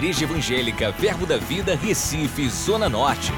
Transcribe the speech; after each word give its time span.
Igreja 0.00 0.24
Evangélica 0.24 0.90
Verbo 0.92 1.26
da 1.26 1.36
Vida, 1.36 1.76
Recife, 1.76 2.48
Zona 2.48 2.88
Norte. 2.88 3.32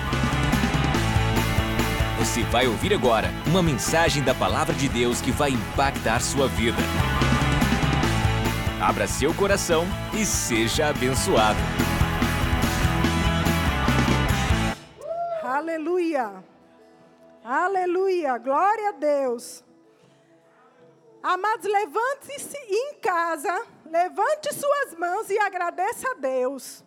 Você 2.20 2.44
vai 2.44 2.68
ouvir 2.68 2.94
agora 2.94 3.32
uma 3.48 3.60
mensagem 3.60 4.22
da 4.22 4.32
Palavra 4.32 4.72
de 4.72 4.88
Deus 4.88 5.20
que 5.20 5.32
vai 5.32 5.50
impactar 5.50 6.20
sua 6.20 6.46
vida. 6.46 6.78
Abra 8.80 9.08
seu 9.08 9.34
coração 9.34 9.84
e 10.14 10.24
seja 10.24 10.86
abençoado. 10.86 11.58
Aleluia! 15.42 16.44
Aleluia! 17.44 18.38
Glória 18.38 18.90
a 18.90 18.92
Deus! 18.92 19.64
Amados, 21.22 21.70
levante-se 21.70 22.58
em 22.58 22.94
casa, 22.94 23.64
levante 23.86 24.52
suas 24.52 24.94
mãos 24.98 25.30
e 25.30 25.38
agradeça 25.38 26.10
a 26.10 26.14
Deus. 26.14 26.82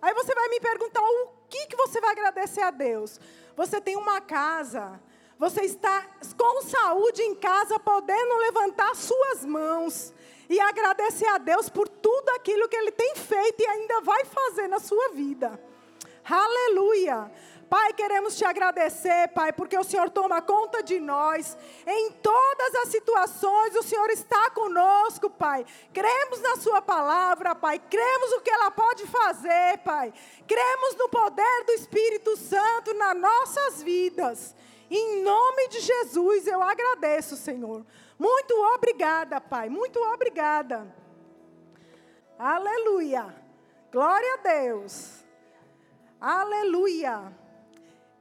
Aí 0.00 0.14
você 0.14 0.34
vai 0.34 0.48
me 0.48 0.58
perguntar 0.58 1.02
o 1.02 1.28
que, 1.50 1.66
que 1.66 1.76
você 1.76 2.00
vai 2.00 2.12
agradecer 2.12 2.62
a 2.62 2.70
Deus. 2.70 3.20
Você 3.54 3.82
tem 3.82 3.96
uma 3.96 4.22
casa, 4.22 4.98
você 5.38 5.62
está 5.62 6.06
com 6.34 6.62
saúde 6.62 7.22
em 7.22 7.34
casa, 7.34 7.78
podendo 7.78 8.36
levantar 8.38 8.94
suas 8.96 9.44
mãos 9.44 10.14
e 10.48 10.58
agradecer 10.58 11.26
a 11.28 11.36
Deus 11.36 11.68
por 11.68 11.86
tudo 11.86 12.30
aquilo 12.30 12.68
que 12.68 12.76
Ele 12.76 12.90
tem 12.90 13.14
feito 13.16 13.62
e 13.62 13.66
ainda 13.66 14.00
vai 14.00 14.24
fazer 14.24 14.66
na 14.66 14.78
sua 14.78 15.10
vida. 15.10 15.60
Aleluia! 16.24 17.30
Pai, 17.74 17.92
queremos 17.92 18.36
te 18.36 18.44
agradecer, 18.44 19.26
Pai, 19.34 19.52
porque 19.52 19.76
o 19.76 19.82
Senhor 19.82 20.08
toma 20.08 20.40
conta 20.40 20.80
de 20.80 21.00
nós. 21.00 21.58
Em 21.84 22.12
todas 22.12 22.72
as 22.76 22.88
situações, 22.90 23.74
o 23.74 23.82
Senhor 23.82 24.08
está 24.10 24.48
conosco, 24.50 25.28
Pai. 25.28 25.66
Cremos 25.92 26.40
na 26.40 26.54
Sua 26.54 26.80
palavra, 26.80 27.52
Pai. 27.52 27.80
Cremos 27.90 28.30
o 28.34 28.40
que 28.42 28.50
ela 28.50 28.70
pode 28.70 29.08
fazer, 29.08 29.78
Pai. 29.78 30.14
Cremos 30.46 30.94
no 30.94 31.08
poder 31.08 31.64
do 31.66 31.72
Espírito 31.72 32.36
Santo 32.36 32.94
nas 32.94 33.16
nossas 33.16 33.82
vidas. 33.82 34.54
Em 34.88 35.24
nome 35.24 35.66
de 35.66 35.80
Jesus, 35.80 36.46
eu 36.46 36.62
agradeço, 36.62 37.34
Senhor. 37.34 37.84
Muito 38.16 38.54
obrigada, 38.76 39.40
Pai. 39.40 39.68
Muito 39.68 39.98
obrigada. 39.98 40.94
Aleluia. 42.38 43.34
Glória 43.90 44.34
a 44.34 44.36
Deus. 44.36 45.24
Aleluia. 46.20 47.42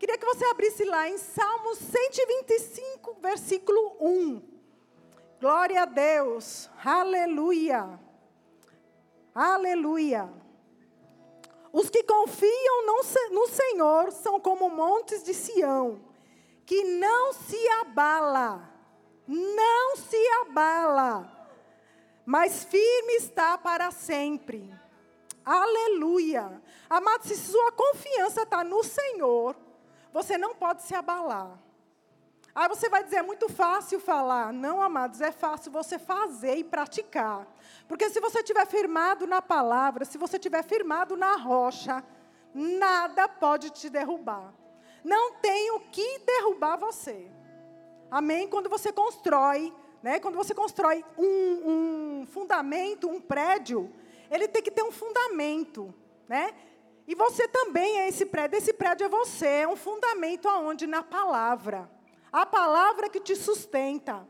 Queria 0.04 0.18
que 0.18 0.26
você 0.26 0.44
abrisse 0.44 0.84
lá 0.84 1.08
em 1.08 1.18
Salmos 1.18 1.78
125, 1.78 3.20
versículo 3.22 3.96
1. 4.02 4.42
Glória 5.40 5.84
a 5.84 5.86
Deus. 5.86 6.70
Aleluia. 6.84 7.98
Aleluia. 9.34 10.30
Os 11.72 11.90
que 11.90 12.04
confiam 12.04 12.86
no 13.32 13.48
Senhor 13.48 14.12
são 14.12 14.42
como 14.42 14.70
montes 14.70 15.24
de 15.24 15.34
Sião, 15.34 16.02
que 16.66 16.84
não 16.84 17.32
se 17.32 17.66
abala, 17.80 18.70
não 19.26 19.96
se 19.96 20.22
abala, 20.42 21.50
mas 22.26 22.66
firme 22.66 23.14
está 23.14 23.58
para 23.58 23.90
sempre. 23.90 24.70
Aleluia. 25.46 26.62
Amado, 26.90 27.26
se 27.26 27.38
sua 27.38 27.72
confiança 27.72 28.42
está 28.44 28.66
no 28.66 28.84
Senhor, 28.84 29.63
você 30.14 30.38
não 30.38 30.54
pode 30.56 30.84
se 30.84 30.94
abalar. 30.94 31.58
Aí 32.56 32.70
você 32.70 32.88
vai 32.88 33.04
dizer, 33.04 33.18
é 33.18 33.22
muito 33.24 33.50
fácil 33.50 34.00
falar. 34.00 34.54
Não, 34.54 34.80
amados, 34.80 35.20
é 35.22 35.32
fácil 35.32 35.72
você 35.72 35.98
fazer 35.98 36.56
e 36.56 36.64
praticar. 36.64 37.48
Porque 37.88 38.10
se 38.12 38.20
você 38.20 38.40
estiver 38.40 38.68
firmado 38.68 39.26
na 39.26 39.42
palavra, 39.42 40.06
se 40.06 40.20
você 40.20 40.38
estiver 40.38 40.64
firmado 40.64 41.18
na 41.18 41.36
rocha, 41.36 42.04
nada 42.54 43.28
pode 43.28 43.72
te 43.72 43.90
derrubar. 43.90 44.54
Não 45.04 45.34
tem 45.34 45.72
o 45.72 45.80
que 45.80 46.20
derrubar 46.20 46.78
você. 46.78 47.28
Amém? 48.12 48.48
Quando 48.48 48.70
você 48.70 48.92
constrói, 48.92 49.74
né? 50.04 50.20
Quando 50.20 50.36
você 50.36 50.54
constrói 50.54 51.04
um, 51.18 51.24
um 51.26 52.28
fundamento, 52.28 53.10
um 53.10 53.20
prédio, 53.20 53.92
ele 54.30 54.48
tem 54.48 54.62
que 54.62 54.70
ter 54.70 54.84
um 54.84 54.92
fundamento, 54.92 55.92
né? 56.28 56.54
E 57.08 57.16
você 57.16 57.48
também 57.48 58.00
é 58.00 58.08
esse 58.08 58.26
prédio. 58.26 58.58
Esse 58.58 58.74
prédio 58.74 59.06
é 59.06 59.10
você, 59.10 59.48
é 59.48 59.68
um 59.68 59.76
fundamento 59.76 60.48
aonde? 60.48 60.88
Na 60.88 61.04
palavra. 61.04 61.90
A 62.32 62.46
palavra 62.46 63.10
que 63.10 63.20
te 63.20 63.36
sustenta. 63.36 64.28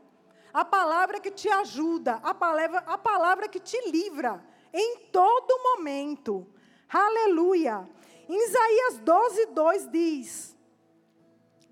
A 0.52 0.64
palavra 0.64 1.20
que 1.20 1.30
te 1.30 1.48
ajuda. 1.48 2.20
A 2.22 2.34
palavra, 2.34 2.78
a 2.86 2.98
palavra 2.98 3.48
que 3.48 3.60
te 3.60 3.78
livra. 3.90 4.44
Em 4.72 4.98
todo 5.12 5.62
momento. 5.62 6.46
Aleluia. 6.88 7.88
Em 8.28 8.36
Isaías 8.36 8.98
12, 8.98 9.46
2 9.46 9.90
diz: 9.90 10.56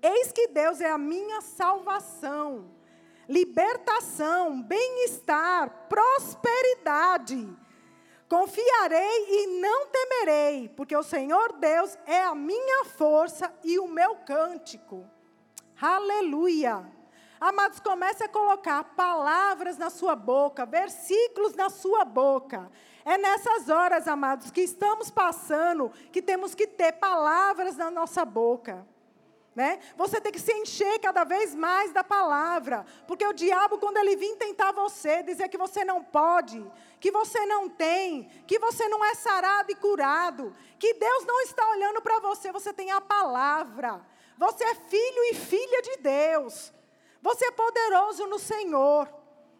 Eis 0.01 0.31
que 0.31 0.47
Deus 0.47 0.79
é 0.79 0.89
a 0.89 0.97
minha 0.97 1.41
salvação, 1.41 2.71
libertação, 3.27 4.61
bem-estar, 4.61 5.87
prosperidade 5.89 7.62
Confiarei 8.33 9.27
e 9.29 9.61
não 9.61 9.85
temerei, 9.89 10.67
porque 10.69 10.97
o 10.97 11.03
Senhor 11.03 11.53
Deus 11.59 11.95
é 12.03 12.23
a 12.23 12.33
minha 12.33 12.83
força 12.85 13.53
e 13.63 13.77
o 13.77 13.87
meu 13.87 14.15
cântico. 14.25 15.07
Aleluia. 15.79 16.83
Amados, 17.39 17.79
comece 17.79 18.23
a 18.23 18.27
colocar 18.27 18.83
palavras 18.95 19.77
na 19.77 19.91
sua 19.91 20.15
boca, 20.15 20.65
versículos 20.65 21.53
na 21.53 21.69
sua 21.69 22.03
boca. 22.03 22.71
É 23.05 23.19
nessas 23.19 23.69
horas, 23.69 24.07
amados, 24.07 24.49
que 24.49 24.61
estamos 24.61 25.11
passando, 25.11 25.91
que 26.11 26.19
temos 26.19 26.55
que 26.55 26.65
ter 26.65 26.93
palavras 26.93 27.77
na 27.77 27.91
nossa 27.91 28.25
boca. 28.25 28.83
Né? 29.55 29.79
Você 29.95 30.19
tem 30.19 30.31
que 30.31 30.39
se 30.39 30.51
encher 30.51 30.99
cada 30.99 31.23
vez 31.23 31.53
mais 31.53 31.91
da 31.91 32.03
palavra, 32.03 32.85
porque 33.07 33.25
o 33.25 33.33
diabo, 33.33 33.77
quando 33.77 33.97
ele 33.97 34.15
vir 34.15 34.35
tentar 34.35 34.71
você, 34.71 35.21
dizer 35.21 35.47
que 35.47 35.59
você 35.59 35.85
não 35.85 36.03
pode, 36.03 36.65
que 36.99 37.11
você 37.11 37.45
não 37.45 37.69
tem, 37.69 38.23
que 38.47 38.57
você 38.57 38.87
não 38.87 39.05
é 39.05 39.13
sarado 39.13 39.71
e 39.71 39.75
curado, 39.75 40.55
que 40.79 40.95
Deus 40.95 41.25
não 41.25 41.39
está 41.41 41.69
olhando 41.69 42.01
para 42.01 42.19
você, 42.19 42.51
você 42.51 42.73
tem 42.73 42.89
a 42.91 42.99
palavra, 42.99 44.01
você 44.39 44.63
é 44.63 44.73
filho 44.73 45.23
e 45.25 45.35
filha 45.35 45.81
de 45.83 45.97
Deus, 45.97 46.73
você 47.21 47.45
é 47.45 47.51
poderoso 47.51 48.25
no 48.25 48.39
Senhor. 48.39 49.07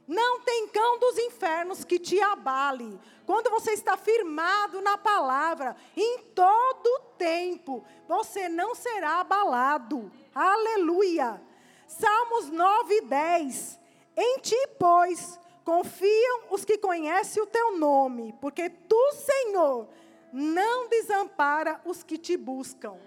Não 0.08 0.42
tem 0.42 0.68
cão 0.68 1.00
dos 1.00 1.18
infernos 1.18 1.86
que 1.86 1.98
te 1.98 2.20
abale. 2.20 3.00
Quando 3.26 3.50
você 3.50 3.72
está 3.72 3.96
firmado 3.96 4.82
na 4.82 4.98
palavra, 4.98 5.76
em 5.96 6.20
todo 6.36 7.02
tempo, 7.18 7.84
você 8.08 8.50
não 8.50 8.76
será 8.76 9.22
abalado. 9.22 10.12
Aleluia. 10.34 11.42
Salmos 11.88 12.50
9 12.50 12.96
e 12.96 13.02
10. 13.02 13.80
Em 14.18 14.40
ti, 14.40 14.68
pois, 14.80 15.40
confiam 15.64 16.44
os 16.52 16.66
que 16.66 16.78
conhecem 16.78 17.42
o 17.42 17.48
teu 17.48 17.78
nome, 17.78 18.36
porque 18.42 18.70
tu, 18.70 19.12
Senhor, 19.14 19.88
não 20.32 20.88
desampara 20.88 21.80
os 21.86 22.04
que 22.04 22.18
te 22.18 22.36
buscam. 22.36 22.98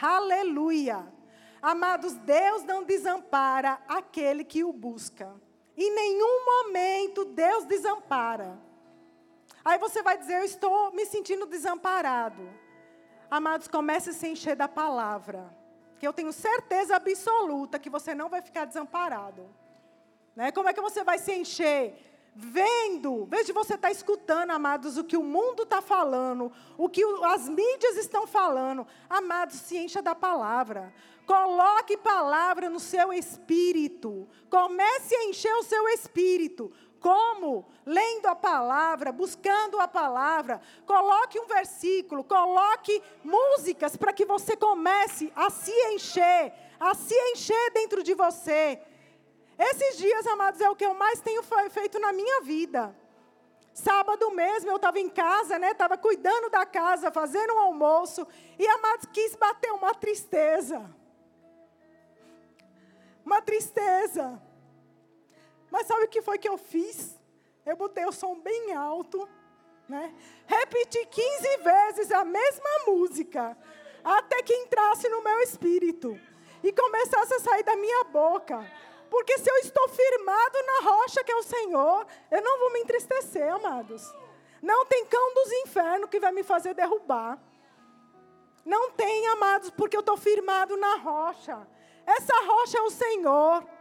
Aleluia. 0.00 1.06
Amados, 1.62 2.14
Deus 2.14 2.64
não 2.64 2.82
desampara 2.82 3.78
aquele 3.88 4.44
que 4.44 4.62
o 4.64 4.72
busca. 4.72 5.34
Em 5.76 5.94
nenhum 5.94 6.44
momento 6.44 7.24
Deus 7.24 7.64
desampara. 7.64 8.58
Aí 9.66 9.78
você 9.78 10.00
vai 10.00 10.16
dizer, 10.16 10.38
eu 10.38 10.44
estou 10.44 10.92
me 10.92 11.04
sentindo 11.04 11.44
desamparado. 11.44 12.48
Amados, 13.28 13.66
comece 13.66 14.10
a 14.10 14.12
se 14.12 14.28
encher 14.28 14.54
da 14.54 14.68
palavra. 14.68 15.52
Que 15.98 16.06
eu 16.06 16.12
tenho 16.12 16.32
certeza 16.32 16.94
absoluta 16.94 17.76
que 17.76 17.90
você 17.90 18.14
não 18.14 18.28
vai 18.28 18.40
ficar 18.40 18.64
desamparado. 18.64 19.44
Né? 20.36 20.52
Como 20.52 20.68
é 20.68 20.72
que 20.72 20.80
você 20.80 21.02
vai 21.02 21.18
se 21.18 21.32
encher? 21.32 21.98
Vendo, 22.32 23.26
veja 23.26 23.52
você 23.52 23.74
estar 23.74 23.88
tá 23.88 23.92
escutando, 23.92 24.52
amados, 24.52 24.98
o 24.98 25.02
que 25.02 25.16
o 25.16 25.24
mundo 25.24 25.64
está 25.64 25.82
falando, 25.82 26.52
o 26.78 26.88
que 26.88 27.02
as 27.24 27.48
mídias 27.48 27.96
estão 27.96 28.24
falando. 28.24 28.86
Amados, 29.10 29.56
se 29.56 29.76
encha 29.76 30.00
da 30.00 30.14
palavra. 30.14 30.94
Coloque 31.26 31.96
palavra 31.96 32.70
no 32.70 32.78
seu 32.78 33.12
espírito. 33.12 34.28
Comece 34.48 35.12
a 35.16 35.24
encher 35.24 35.52
o 35.56 35.64
seu 35.64 35.88
espírito. 35.88 36.72
Como? 37.00 37.66
Lendo 37.84 38.26
a 38.26 38.34
palavra, 38.34 39.12
buscando 39.12 39.78
a 39.80 39.88
palavra. 39.88 40.60
Coloque 40.86 41.38
um 41.38 41.46
versículo, 41.46 42.24
coloque 42.24 43.02
músicas 43.22 43.96
para 43.96 44.12
que 44.12 44.24
você 44.24 44.56
comece 44.56 45.32
a 45.36 45.50
se 45.50 45.72
encher, 45.92 46.52
a 46.80 46.94
se 46.94 47.14
encher 47.32 47.72
dentro 47.72 48.02
de 48.02 48.14
você. 48.14 48.80
Esses 49.58 49.98
dias, 49.98 50.26
amados, 50.26 50.60
é 50.60 50.68
o 50.68 50.76
que 50.76 50.84
eu 50.84 50.94
mais 50.94 51.20
tenho 51.20 51.42
feito 51.70 51.98
na 51.98 52.12
minha 52.12 52.40
vida. 52.42 52.94
Sábado 53.72 54.30
mesmo 54.30 54.70
eu 54.70 54.76
estava 54.76 54.98
em 54.98 55.08
casa, 55.08 55.58
né? 55.58 55.72
Estava 55.72 55.98
cuidando 55.98 56.50
da 56.50 56.64
casa, 56.64 57.10
fazendo 57.10 57.54
um 57.54 57.58
almoço. 57.58 58.26
E, 58.58 58.66
amados, 58.66 59.06
quis 59.12 59.36
bater 59.36 59.70
uma 59.72 59.94
tristeza 59.94 60.94
uma 63.26 63.42
tristeza. 63.42 64.40
Mas 65.76 65.88
sabe 65.88 66.06
o 66.06 66.08
que 66.08 66.22
foi 66.22 66.38
que 66.38 66.48
eu 66.48 66.56
fiz? 66.56 67.20
Eu 67.66 67.76
botei 67.76 68.06
o 68.06 68.10
som 68.10 68.34
bem 68.40 68.72
alto 68.72 69.28
Né? 69.86 70.14
Repeti 70.46 71.04
15 71.04 71.56
vezes 71.58 72.10
a 72.10 72.24
mesma 72.24 72.70
música, 72.86 73.56
até 74.02 74.42
que 74.42 74.54
entrasse 74.54 75.06
no 75.10 75.22
meu 75.22 75.38
espírito 75.40 76.18
e 76.62 76.72
começasse 76.72 77.34
a 77.34 77.40
sair 77.40 77.62
da 77.62 77.76
minha 77.76 78.04
boca. 78.04 78.58
Porque 79.10 79.36
se 79.36 79.50
eu 79.50 79.56
estou 79.58 79.86
firmado 79.90 80.58
na 80.62 80.90
rocha 80.90 81.22
que 81.22 81.30
é 81.30 81.36
o 81.36 81.42
Senhor, 81.42 82.06
eu 82.30 82.42
não 82.42 82.58
vou 82.58 82.72
me 82.72 82.80
entristecer, 82.80 83.52
amados. 83.52 84.02
Não 84.62 84.86
tem 84.86 85.04
cão 85.04 85.34
dos 85.34 85.52
infernos 85.52 86.08
que 86.08 86.18
vai 86.18 86.32
me 86.32 86.42
fazer 86.42 86.72
derrubar. 86.72 87.38
Não 88.64 88.90
tem, 88.92 89.26
amados, 89.28 89.70
porque 89.70 89.96
eu 89.96 90.00
estou 90.00 90.16
firmado 90.16 90.74
na 90.78 90.96
rocha. 90.96 91.68
Essa 92.06 92.34
rocha 92.46 92.78
é 92.78 92.82
o 92.82 92.90
Senhor. 92.90 93.75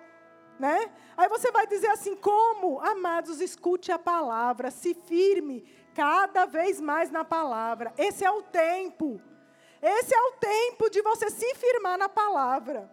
Né? 0.59 0.91
Aí 1.17 1.27
você 1.27 1.51
vai 1.51 1.67
dizer 1.67 1.87
assim: 1.87 2.15
como? 2.15 2.79
Amados, 2.79 3.41
escute 3.41 3.91
a 3.91 3.99
palavra, 3.99 4.71
se 4.71 4.93
firme 4.93 5.65
cada 5.93 6.45
vez 6.45 6.79
mais 6.79 7.09
na 7.09 7.23
palavra. 7.23 7.93
Esse 7.97 8.23
é 8.25 8.31
o 8.31 8.41
tempo. 8.41 9.21
Esse 9.81 10.13
é 10.13 10.21
o 10.21 10.31
tempo 10.33 10.89
de 10.89 11.01
você 11.01 11.29
se 11.29 11.55
firmar 11.55 11.97
na 11.97 12.09
palavra. 12.09 12.89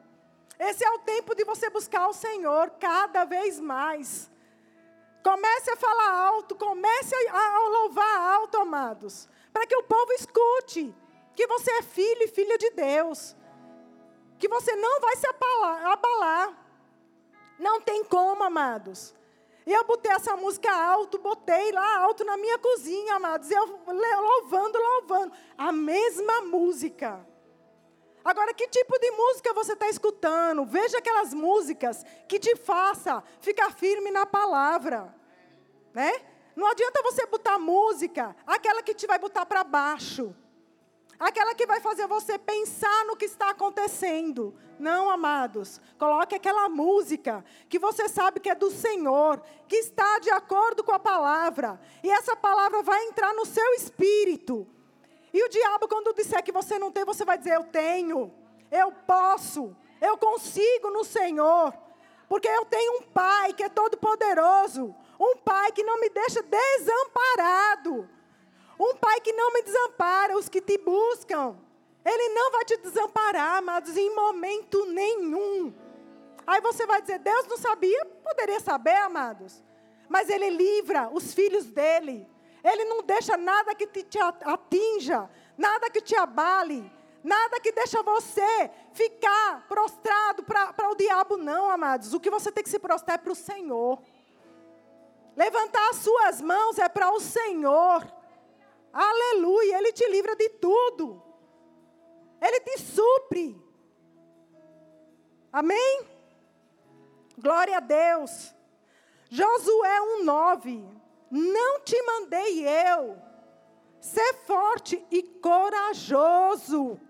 Esse 0.58 0.84
é 0.84 0.90
o 0.90 0.98
tempo 1.00 1.34
de 1.34 1.44
você 1.44 1.70
buscar 1.70 2.08
o 2.08 2.12
Senhor 2.12 2.70
cada 2.78 3.24
vez 3.24 3.58
mais. 3.58 4.30
Comece 5.22 5.70
a 5.70 5.76
falar 5.76 6.10
alto, 6.10 6.54
comece 6.54 7.14
a, 7.28 7.58
louvar 7.68 8.34
alto, 8.34 8.58
amados, 8.58 9.28
para 9.52 9.66
que 9.66 9.76
o 9.76 9.84
povo 9.84 10.12
escute 10.12 10.94
que 11.34 11.46
você 11.46 11.70
é 11.72 11.82
filho 11.82 12.24
e 12.24 12.28
filha 12.28 12.58
de 12.58 12.70
Deus, 12.70 13.36
que 14.38 14.48
você 14.48 14.74
não 14.76 15.00
vai 15.00 15.16
se 15.16 15.26
abalar. 15.26 16.61
Não 17.58 17.80
tem 17.80 18.04
como, 18.04 18.42
amados. 18.42 19.14
Eu 19.66 19.84
botei 19.84 20.10
essa 20.10 20.36
música 20.36 20.72
alto, 20.72 21.18
botei 21.18 21.70
lá 21.70 21.98
alto 21.98 22.24
na 22.24 22.36
minha 22.36 22.58
cozinha, 22.58 23.14
amados. 23.14 23.50
Eu 23.50 23.80
louvando, 23.86 24.78
louvando. 24.78 25.32
A 25.56 25.70
mesma 25.70 26.42
música. 26.42 27.24
Agora, 28.24 28.54
que 28.54 28.68
tipo 28.68 28.98
de 28.98 29.10
música 29.10 29.52
você 29.52 29.72
está 29.72 29.88
escutando? 29.88 30.64
Veja 30.64 30.98
aquelas 30.98 31.34
músicas 31.34 32.04
que 32.28 32.38
te 32.38 32.54
faça 32.56 33.22
ficar 33.40 33.72
firme 33.72 34.10
na 34.10 34.24
palavra. 34.24 35.14
Né? 35.92 36.12
Não 36.54 36.66
adianta 36.66 37.02
você 37.02 37.26
botar 37.26 37.58
música, 37.58 38.36
aquela 38.46 38.82
que 38.82 38.94
te 38.94 39.06
vai 39.06 39.18
botar 39.18 39.46
para 39.46 39.64
baixo. 39.64 40.34
Aquela 41.22 41.54
que 41.54 41.66
vai 41.66 41.78
fazer 41.78 42.08
você 42.08 42.36
pensar 42.36 43.04
no 43.06 43.16
que 43.16 43.26
está 43.26 43.50
acontecendo. 43.50 44.52
Não, 44.76 45.08
amados. 45.08 45.80
Coloque 45.96 46.34
aquela 46.34 46.68
música 46.68 47.44
que 47.68 47.78
você 47.78 48.08
sabe 48.08 48.40
que 48.40 48.50
é 48.50 48.56
do 48.56 48.72
Senhor, 48.72 49.40
que 49.68 49.76
está 49.76 50.18
de 50.18 50.30
acordo 50.30 50.82
com 50.82 50.90
a 50.90 50.98
palavra. 50.98 51.80
E 52.02 52.10
essa 52.10 52.34
palavra 52.34 52.82
vai 52.82 53.04
entrar 53.04 53.32
no 53.34 53.46
seu 53.46 53.72
espírito. 53.74 54.66
E 55.32 55.44
o 55.44 55.48
diabo, 55.48 55.86
quando 55.86 56.12
disser 56.12 56.42
que 56.42 56.50
você 56.50 56.76
não 56.76 56.90
tem, 56.90 57.04
você 57.04 57.24
vai 57.24 57.38
dizer: 57.38 57.54
Eu 57.54 57.64
tenho, 57.66 58.34
eu 58.68 58.90
posso, 58.90 59.76
eu 60.00 60.18
consigo 60.18 60.90
no 60.90 61.04
Senhor. 61.04 61.72
Porque 62.28 62.48
eu 62.48 62.64
tenho 62.64 62.98
um 62.98 63.02
Pai 63.02 63.52
que 63.52 63.62
é 63.62 63.68
todo-poderoso, 63.68 64.92
um 65.20 65.36
Pai 65.36 65.70
que 65.70 65.84
não 65.84 66.00
me 66.00 66.08
deixa 66.08 66.42
desamparado, 66.42 68.10
um 68.82 68.96
Pai 68.96 69.20
que 69.20 69.32
não 69.32 69.52
me 69.52 69.62
desampara 69.62 70.36
os 70.36 70.48
que 70.48 70.60
te 70.60 70.76
buscam. 70.78 71.56
Ele 72.04 72.34
não 72.34 72.50
vai 72.50 72.64
te 72.64 72.76
desamparar, 72.78 73.58
amados, 73.58 73.96
em 73.96 74.12
momento 74.14 74.84
nenhum. 74.86 75.72
Aí 76.44 76.60
você 76.60 76.84
vai 76.84 77.00
dizer: 77.00 77.20
Deus 77.20 77.46
não 77.46 77.56
sabia? 77.56 78.04
Poderia 78.24 78.58
saber, 78.58 78.96
amados. 78.96 79.62
Mas 80.08 80.28
Ele 80.28 80.50
livra 80.50 81.08
os 81.12 81.32
filhos 81.32 81.66
dele. 81.66 82.28
Ele 82.64 82.84
não 82.84 83.02
deixa 83.02 83.36
nada 83.36 83.74
que 83.74 83.86
te, 83.86 84.18
atinja, 84.18 85.28
nada 85.56 85.90
que 85.90 86.00
te 86.00 86.14
abale, 86.16 86.92
nada 87.22 87.60
que 87.60 87.72
deixa 87.72 88.02
você 88.02 88.70
ficar 88.92 89.66
prostrado 89.68 90.42
para 90.42 90.90
o 90.90 90.94
diabo, 90.96 91.36
não, 91.36 91.70
amados. 91.70 92.14
O 92.14 92.20
que 92.20 92.30
você 92.30 92.50
tem 92.50 92.62
que 92.64 92.70
se 92.70 92.78
prostrar 92.78 93.16
é 93.16 93.18
para 93.18 93.32
o 93.32 93.36
Senhor. 93.36 94.00
Levantar 95.36 95.88
as 95.90 95.96
suas 95.96 96.40
mãos 96.40 96.78
é 96.78 96.88
para 96.88 97.10
o 97.12 97.20
Senhor. 97.20 98.21
Aleluia, 98.92 99.78
Ele 99.78 99.92
te 99.92 100.06
livra 100.08 100.36
de 100.36 100.48
tudo. 100.50 101.22
Ele 102.40 102.60
te 102.60 102.78
supre. 102.78 103.56
Amém? 105.52 106.06
Glória 107.38 107.78
a 107.78 107.80
Deus. 107.80 108.54
Josué 109.30 110.00
1,9. 110.22 111.02
Não 111.30 111.80
te 111.80 112.00
mandei 112.02 112.66
eu. 112.68 113.16
Ser 114.00 114.34
forte 114.46 115.02
e 115.10 115.22
corajoso. 115.22 117.00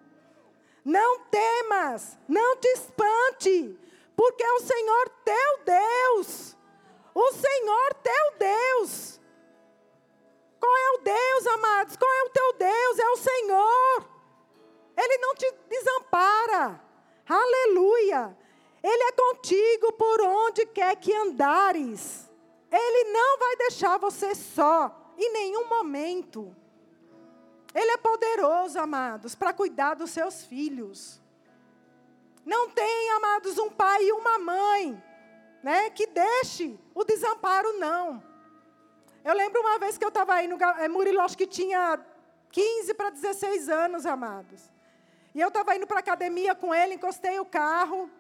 Não 0.85 1.21
temas, 1.27 2.19
não 2.29 2.57
te 2.57 2.67
espante, 2.69 3.79
porque 4.17 4.43
é 4.43 4.53
o 4.53 4.61
Senhor 4.61 5.09
teu 5.25 5.65
Deus. 5.65 6.57
O 7.15 7.33
Senhor 7.33 7.95
teu 7.95 8.39
Deus. 8.39 9.21
Qual 10.63 10.77
é 10.77 10.91
o 10.93 10.99
Deus, 10.99 11.47
amados? 11.49 11.97
Qual 11.97 12.13
é 12.13 12.23
o 12.23 12.31
teu 12.31 12.53
Deus? 12.53 12.99
É 13.01 13.09
o 13.09 13.17
Senhor. 13.17 14.09
Ele 14.97 15.19
não 15.19 15.35
te 15.35 15.53
desampara. 15.69 16.81
Aleluia. 17.29 18.39
Ele 18.81 19.03
é 19.03 19.11
contigo 19.11 19.93
por 19.95 20.21
onde 20.21 20.65
quer 20.67 20.95
que 20.95 21.13
andares. 21.13 22.31
Ele 22.71 23.13
não 23.13 23.39
vai 23.41 23.57
deixar 23.57 23.99
você 23.99 24.37
só, 24.37 25.13
em 25.19 25.33
nenhum 25.33 25.67
momento. 25.69 26.55
Ele 27.75 27.91
é 27.91 27.97
poderoso, 27.97 28.79
amados, 28.79 29.35
para 29.35 29.53
cuidar 29.53 29.95
dos 29.95 30.11
seus 30.11 30.45
filhos. 30.45 31.21
Não 32.47 32.71
tem, 32.71 33.11
amados, 33.11 33.59
um 33.59 33.69
pai 33.69 34.05
e 34.05 34.13
uma 34.13 34.39
mãe, 34.39 35.03
né, 35.61 35.91
que 35.91 36.07
deixe 36.07 36.79
o 36.95 37.03
desamparo, 37.03 37.73
não. 37.79 38.32
Eu 39.25 39.35
lembro 39.35 39.61
uma 39.61 39.79
vez 39.79 39.97
que 39.97 40.05
eu 40.05 40.09
estava 40.09 40.35
aí 40.35 40.49
no 40.49 40.57
é, 40.57 40.89
Murilo, 40.89 41.21
acho 41.21 41.39
que 41.39 41.47
tinha 41.47 41.99
15 42.51 42.95
para 42.95 43.11
16 43.11 43.69
anos, 43.69 44.05
amados. 44.05 44.61
E 45.35 45.41
eu 45.41 45.49
estava 45.49 45.77
indo 45.77 45.87
para 45.87 45.99
a 45.99 46.01
academia 46.01 46.55
com 46.55 46.75
ele, 46.75 46.95
encostei 46.95 47.39
o 47.39 47.45
carro. 47.45 48.11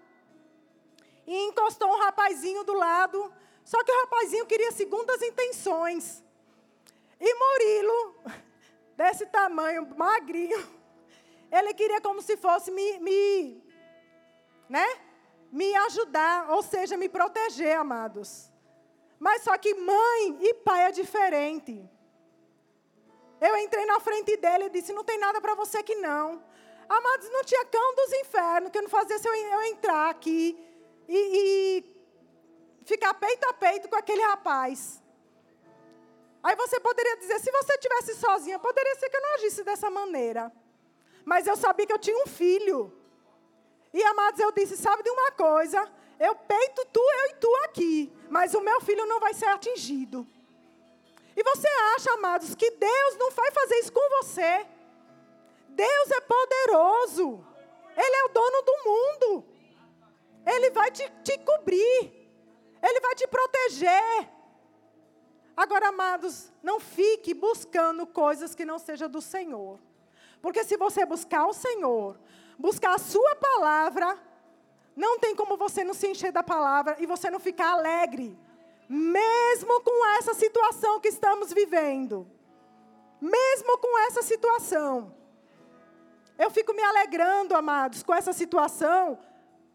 E 1.26 1.36
encostou 1.48 1.88
um 1.88 1.98
rapazinho 1.98 2.62
do 2.64 2.72
lado. 2.72 3.32
Só 3.64 3.82
que 3.82 3.90
o 3.90 4.00
rapazinho 4.02 4.46
queria 4.46 4.70
segundas 4.70 5.20
intenções. 5.22 6.22
E 7.20 7.34
Murilo, 7.34 8.16
desse 8.96 9.26
tamanho, 9.26 9.86
magrinho, 9.96 10.58
ele 11.50 11.74
queria 11.74 12.00
como 12.00 12.22
se 12.22 12.36
fosse 12.36 12.70
me, 12.70 12.98
me, 13.00 13.62
né? 14.68 14.86
me 15.50 15.74
ajudar, 15.76 16.50
ou 16.50 16.62
seja, 16.62 16.96
me 16.96 17.08
proteger, 17.08 17.76
amados. 17.76 18.51
Mas 19.26 19.44
só 19.44 19.56
que 19.56 19.72
mãe 19.74 20.36
e 20.40 20.52
pai 20.66 20.88
é 20.88 20.90
diferente. 20.90 21.88
Eu 23.40 23.56
entrei 23.58 23.86
na 23.86 24.00
frente 24.00 24.36
dele 24.36 24.64
e 24.64 24.70
disse: 24.70 24.92
Não 24.92 25.04
tem 25.04 25.16
nada 25.16 25.40
para 25.40 25.54
você 25.54 25.78
aqui 25.78 25.94
não. 25.94 26.42
Amados, 26.88 27.30
não 27.30 27.44
tinha 27.44 27.64
cão 27.66 27.94
dos 27.94 28.12
infernos 28.14 28.72
que 28.72 28.78
eu 28.78 28.82
não 28.82 28.90
fazia 28.90 29.16
se 29.20 29.28
eu, 29.28 29.32
eu 29.32 29.62
entrar 29.62 30.10
aqui 30.10 30.58
e, 31.08 31.20
e 31.38 31.44
ficar 32.84 33.14
peito 33.14 33.48
a 33.48 33.52
peito 33.52 33.88
com 33.88 33.94
aquele 33.94 34.22
rapaz. 34.22 35.00
Aí 36.42 36.56
você 36.56 36.80
poderia 36.80 37.16
dizer, 37.18 37.38
se 37.38 37.52
você 37.52 37.74
estivesse 37.74 38.16
sozinha, 38.16 38.58
poderia 38.58 38.96
ser 38.96 39.08
que 39.08 39.16
eu 39.16 39.22
não 39.22 39.34
agisse 39.34 39.62
dessa 39.62 39.88
maneira. 39.88 40.50
Mas 41.24 41.46
eu 41.46 41.56
sabia 41.56 41.86
que 41.86 41.92
eu 41.92 42.04
tinha 42.06 42.20
um 42.24 42.26
filho. 42.26 42.92
E 43.94 44.02
amados, 44.02 44.40
eu 44.40 44.50
disse, 44.50 44.76
sabe 44.76 45.04
de 45.04 45.10
uma 45.10 45.30
coisa? 45.30 45.88
Eu 46.26 46.36
peito 46.36 46.86
tu, 46.92 47.00
eu 47.00 47.26
e 47.30 47.34
tu 47.40 47.54
aqui. 47.64 48.12
Mas 48.30 48.54
o 48.54 48.60
meu 48.60 48.80
filho 48.80 49.04
não 49.06 49.18
vai 49.18 49.34
ser 49.34 49.46
atingido. 49.46 50.24
E 51.36 51.42
você 51.42 51.66
acha, 51.96 52.12
amados, 52.12 52.54
que 52.54 52.70
Deus 52.70 53.16
não 53.18 53.32
vai 53.32 53.50
fazer 53.50 53.74
isso 53.80 53.92
com 53.92 54.08
você? 54.18 54.64
Deus 55.70 56.10
é 56.12 56.20
poderoso. 56.20 57.44
Ele 57.96 58.16
é 58.16 58.24
o 58.26 58.28
dono 58.28 58.62
do 58.62 58.76
mundo. 58.84 59.44
Ele 60.46 60.70
vai 60.70 60.92
te, 60.92 61.10
te 61.24 61.36
cobrir. 61.38 61.98
Ele 62.80 63.00
vai 63.00 63.14
te 63.16 63.26
proteger. 63.26 64.28
Agora, 65.56 65.88
amados, 65.88 66.52
não 66.62 66.78
fique 66.78 67.34
buscando 67.34 68.06
coisas 68.06 68.54
que 68.54 68.64
não 68.64 68.78
sejam 68.78 69.08
do 69.08 69.20
Senhor. 69.20 69.80
Porque 70.40 70.62
se 70.62 70.76
você 70.76 71.04
buscar 71.04 71.46
o 71.46 71.52
Senhor, 71.52 72.16
buscar 72.58 72.94
a 72.94 72.98
sua 72.98 73.34
palavra, 73.34 74.18
não 74.94 75.18
tem 75.18 75.34
como 75.34 75.56
você 75.56 75.82
não 75.82 75.94
se 75.94 76.06
encher 76.06 76.32
da 76.32 76.42
palavra 76.42 76.96
e 76.98 77.06
você 77.06 77.30
não 77.30 77.40
ficar 77.40 77.72
alegre. 77.72 78.38
Mesmo 78.88 79.80
com 79.80 80.06
essa 80.18 80.34
situação 80.34 81.00
que 81.00 81.08
estamos 81.08 81.52
vivendo. 81.52 82.26
Mesmo 83.20 83.78
com 83.78 83.98
essa 84.06 84.22
situação. 84.22 85.14
Eu 86.38 86.50
fico 86.50 86.74
me 86.74 86.82
alegrando, 86.82 87.54
amados, 87.54 88.02
com 88.02 88.12
essa 88.12 88.32
situação. 88.32 89.18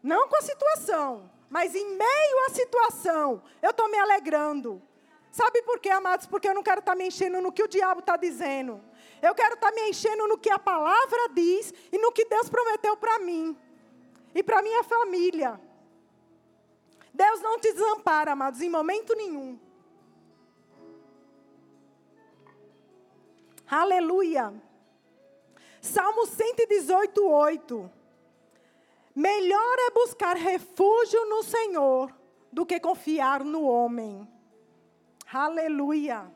Não 0.02 0.28
com 0.28 0.36
a 0.36 0.42
situação, 0.42 1.28
mas 1.50 1.74
em 1.74 1.96
meio 1.96 2.46
à 2.46 2.50
situação, 2.50 3.42
eu 3.60 3.70
estou 3.70 3.88
me 3.90 3.98
alegrando. 3.98 4.80
Sabe 5.30 5.62
por 5.62 5.80
quê, 5.80 5.90
amados? 5.90 6.26
Porque 6.26 6.48
eu 6.48 6.54
não 6.54 6.62
quero 6.62 6.78
estar 6.78 6.94
me 6.94 7.06
enchendo 7.06 7.40
no 7.40 7.50
que 7.50 7.62
o 7.62 7.68
diabo 7.68 8.00
está 8.00 8.16
dizendo. 8.16 8.80
Eu 9.20 9.34
quero 9.34 9.54
estar 9.54 9.72
me 9.72 9.88
enchendo 9.88 10.28
no 10.28 10.38
que 10.38 10.50
a 10.50 10.58
palavra 10.58 11.28
diz 11.34 11.74
e 11.90 11.98
no 11.98 12.12
que 12.12 12.24
Deus 12.24 12.48
prometeu 12.48 12.96
para 12.96 13.18
mim 13.18 13.56
e 14.38 14.42
para 14.42 14.62
minha 14.62 14.84
família. 14.84 15.60
Deus 17.12 17.40
não 17.40 17.58
te 17.58 17.72
desampara, 17.72 18.30
amados, 18.30 18.60
em 18.60 18.70
momento 18.70 19.12
nenhum. 19.16 19.58
Aleluia. 23.68 24.54
Salmo 25.80 26.24
118, 26.24 27.28
8. 27.28 27.90
Melhor 29.12 29.76
é 29.80 29.90
buscar 29.90 30.36
refúgio 30.36 31.28
no 31.28 31.42
Senhor 31.42 32.14
do 32.52 32.64
que 32.64 32.78
confiar 32.78 33.42
no 33.42 33.64
homem. 33.64 34.26
Aleluia. 35.32 36.32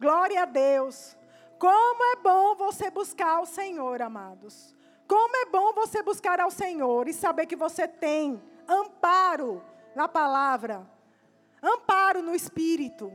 Glória 0.00 0.44
a 0.44 0.46
Deus. 0.46 1.14
Como 1.58 2.04
é 2.14 2.16
bom 2.16 2.54
você 2.54 2.90
buscar 2.90 3.42
o 3.42 3.46
Senhor, 3.46 4.00
amados. 4.00 4.74
Como 5.06 5.36
é 5.36 5.46
bom 5.46 5.72
você 5.72 6.02
buscar 6.02 6.40
ao 6.40 6.50
Senhor 6.50 7.08
e 7.08 7.12
saber 7.12 7.46
que 7.46 7.56
você 7.56 7.86
tem 7.86 8.42
amparo 8.66 9.62
na 9.94 10.08
palavra, 10.08 10.88
amparo 11.62 12.22
no 12.22 12.34
Espírito. 12.34 13.12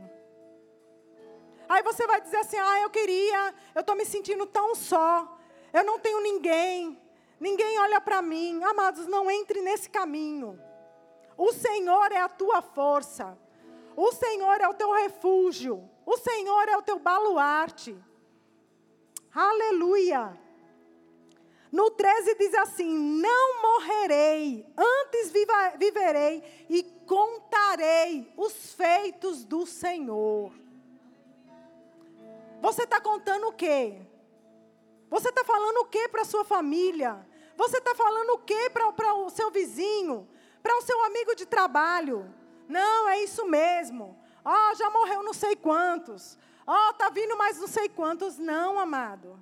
Aí 1.68 1.82
você 1.84 2.06
vai 2.06 2.22
dizer 2.22 2.38
assim: 2.38 2.58
ah, 2.58 2.82
eu 2.82 2.90
queria, 2.90 3.54
eu 3.74 3.82
estou 3.82 3.96
me 3.96 4.06
sentindo 4.06 4.46
tão 4.46 4.76
só, 4.76 5.38
eu 5.74 5.84
não 5.84 6.00
tenho 6.00 6.22
ninguém, 6.22 7.00
ninguém 7.40 7.80
olha 7.80 8.00
para 8.00 8.22
mim. 8.22 8.64
Amados, 8.64 9.08
não 9.08 9.30
entre 9.30 9.62
nesse 9.62 9.90
caminho. 9.90 10.60
O 11.38 11.52
Senhor 11.54 12.12
é 12.12 12.18
a 12.18 12.30
tua 12.30 12.62
força, 12.62 13.38
o 13.96 14.12
Senhor 14.12 14.62
é 14.62 14.68
o 14.68 14.74
teu 14.74 14.92
refúgio, 14.92 15.90
o 16.06 16.18
Senhor 16.18 16.70
é 16.70 16.78
o 16.78 16.82
teu 16.82 17.00
baluarte. 17.00 17.98
Aleluia. 19.34 20.38
No 21.72 21.92
13 21.92 22.36
diz 22.36 22.54
assim: 22.56 22.90
Não 23.22 23.62
morrerei, 23.62 24.66
antes 24.76 25.32
viva, 25.32 25.74
viverei 25.78 26.66
e 26.70 26.84
contarei 27.06 28.32
os 28.36 28.74
feitos 28.74 29.46
do 29.46 29.66
Senhor. 29.66 30.52
Você 32.62 32.84
está 32.84 33.00
contando 33.00 33.48
o 33.48 33.54
quê? 33.54 34.02
Você 35.10 35.30
está 35.30 35.44
falando 35.44 35.78
o 35.78 35.86
quê 35.86 36.08
para 36.10 36.26
sua 36.26 36.44
família? 36.44 37.26
Você 37.56 37.78
está 37.78 37.94
falando 37.96 38.32
o 38.32 38.40
quê 38.40 38.70
para 38.70 39.14
o 39.16 39.30
seu 39.30 39.50
vizinho? 39.52 40.28
Para 40.62 40.78
o 40.78 40.82
seu 40.82 41.04
amigo 41.06 41.36
de 41.36 41.46
trabalho? 41.46 42.34
Não, 42.68 43.10
é 43.10 43.24
isso 43.24 43.46
mesmo. 43.46 44.20
Ó, 44.44 44.52
oh, 44.52 44.76
já 44.76 44.90
morreu 44.90 45.24
não 45.24 45.34
sei 45.34 45.56
quantos. 45.56 46.38
Ó, 46.66 46.90
oh, 46.90 46.94
tá 46.94 47.10
vindo 47.10 47.38
mais 47.38 47.60
não 47.60 47.68
sei 47.68 47.90
quantos. 47.90 48.38
Não, 48.38 48.78
amado. 48.78 49.40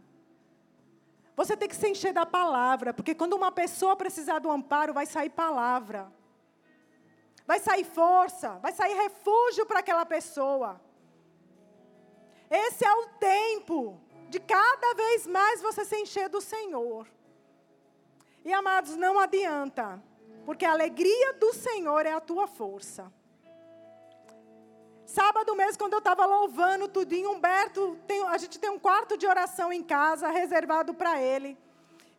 Você 1.37 1.55
tem 1.55 1.69
que 1.69 1.75
se 1.75 1.87
encher 1.87 2.11
da 2.11 2.25
palavra, 2.25 2.91
porque 2.91 3.13
quando 3.13 3.33
uma 3.33 3.51
pessoa 3.51 3.95
precisar 3.95 4.39
do 4.39 4.49
amparo, 4.49 4.91
vai 4.91 5.05
sair 5.05 5.29
palavra. 5.29 6.11
Vai 7.45 7.59
sair 7.59 7.83
força, 7.83 8.53
vai 8.55 8.71
sair 8.71 8.95
refúgio 8.95 9.63
para 9.67 9.79
aquela 9.79 10.03
pessoa. 10.03 10.81
Esse 12.49 12.83
é 12.83 12.91
o 12.91 13.09
tempo 13.19 14.01
de 14.29 14.39
cada 14.39 14.95
vez 14.95 15.27
mais 15.27 15.61
você 15.61 15.85
se 15.85 15.95
encher 15.97 16.27
do 16.27 16.41
Senhor. 16.41 17.07
E 18.43 18.51
amados, 18.51 18.95
não 18.95 19.19
adianta, 19.19 20.01
porque 20.43 20.65
a 20.65 20.71
alegria 20.71 21.33
do 21.33 21.53
Senhor 21.53 22.03
é 22.07 22.13
a 22.13 22.19
tua 22.19 22.47
força. 22.47 23.13
Sábado 25.07 25.55
mesmo, 25.55 25.77
quando 25.77 25.93
eu 25.93 25.99
estava 25.99 26.25
louvando 26.25 26.89
tudinho, 26.89 27.31
Humberto, 27.31 27.97
tem, 28.05 28.27
a 28.27 28.37
gente 28.37 28.59
tem 28.59 28.69
um 28.69 28.77
quarto 28.77 29.17
de 29.17 29.25
oração 29.25 29.71
em 29.71 29.81
casa, 29.81 30.29
reservado 30.29 30.93
para 30.93 31.21
ele. 31.21 31.57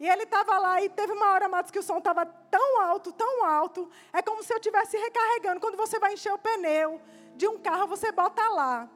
E 0.01 0.09
ele 0.09 0.23
estava 0.23 0.59
lá 0.59 0.81
e 0.81 0.89
teve 0.89 1.13
uma 1.13 1.33
hora, 1.33 1.51
Matos, 1.51 1.71
que 1.71 1.79
o 1.79 1.83
som 1.83 1.99
estava 1.99 2.25
tão 2.25 2.81
alto, 2.81 3.13
tão 3.13 3.45
alto. 3.45 3.91
É 4.11 4.23
como 4.23 4.43
se 4.43 4.55
eu 4.55 4.57
estivesse 4.57 4.97
recarregando. 4.97 5.61
Quando 5.61 5.77
você 5.77 5.99
vai 5.99 6.15
encher 6.15 6.33
o 6.33 6.39
pneu 6.39 6.99
de 7.37 7.47
um 7.47 7.59
carro, 7.59 7.87
você 7.87 8.11
bota 8.11 8.43
lá. 8.49 8.89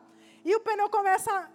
E 0.43 0.57
o 0.57 0.61
pneu 0.61 0.89
começa 0.89 1.51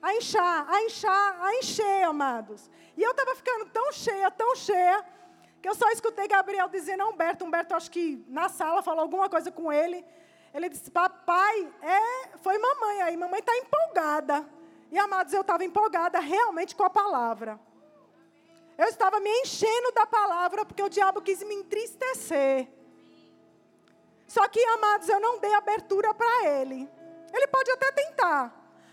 a 0.00 0.14
inchar, 0.14 0.70
a 0.70 0.82
inchar, 0.84 1.42
a 1.42 1.54
encher, 1.56 2.04
amados. 2.04 2.70
E 2.96 3.02
eu 3.02 3.10
estava 3.10 3.34
ficando 3.34 3.66
tão 3.66 3.90
cheia, 3.90 4.30
tão 4.30 4.54
cheia, 4.54 5.04
que 5.60 5.68
eu 5.68 5.74
só 5.74 5.90
escutei 5.90 6.28
Gabriel 6.28 6.68
dizendo 6.68 7.02
a 7.02 7.08
Humberto. 7.08 7.44
Humberto, 7.44 7.74
acho 7.74 7.90
que 7.90 8.24
na 8.28 8.48
sala, 8.48 8.80
falou 8.80 9.02
alguma 9.02 9.28
coisa 9.28 9.50
com 9.50 9.72
ele. 9.72 10.06
Ele 10.52 10.68
disse: 10.68 10.90
Papai, 10.90 11.72
é, 11.82 12.36
foi 12.38 12.58
mamãe 12.58 13.02
aí, 13.02 13.16
mamãe 13.16 13.40
está 13.40 13.56
empolgada. 13.56 14.46
E 14.90 14.98
amados, 14.98 15.32
eu 15.32 15.42
estava 15.42 15.64
empolgada 15.64 16.18
realmente 16.18 16.74
com 16.74 16.82
a 16.82 16.90
palavra. 16.90 17.58
Eu 18.76 18.88
estava 18.88 19.20
me 19.20 19.30
enchendo 19.40 19.92
da 19.92 20.06
palavra 20.06 20.64
porque 20.64 20.82
o 20.82 20.88
diabo 20.88 21.20
quis 21.20 21.42
me 21.42 21.54
entristecer. 21.54 22.68
Só 24.26 24.48
que, 24.48 24.62
amados, 24.64 25.08
eu 25.08 25.20
não 25.20 25.38
dei 25.38 25.52
abertura 25.54 26.14
para 26.14 26.48
ele. 26.48 26.88
Ele 27.32 27.46
pode 27.48 27.70
até 27.70 27.92
tentar, 27.92 28.52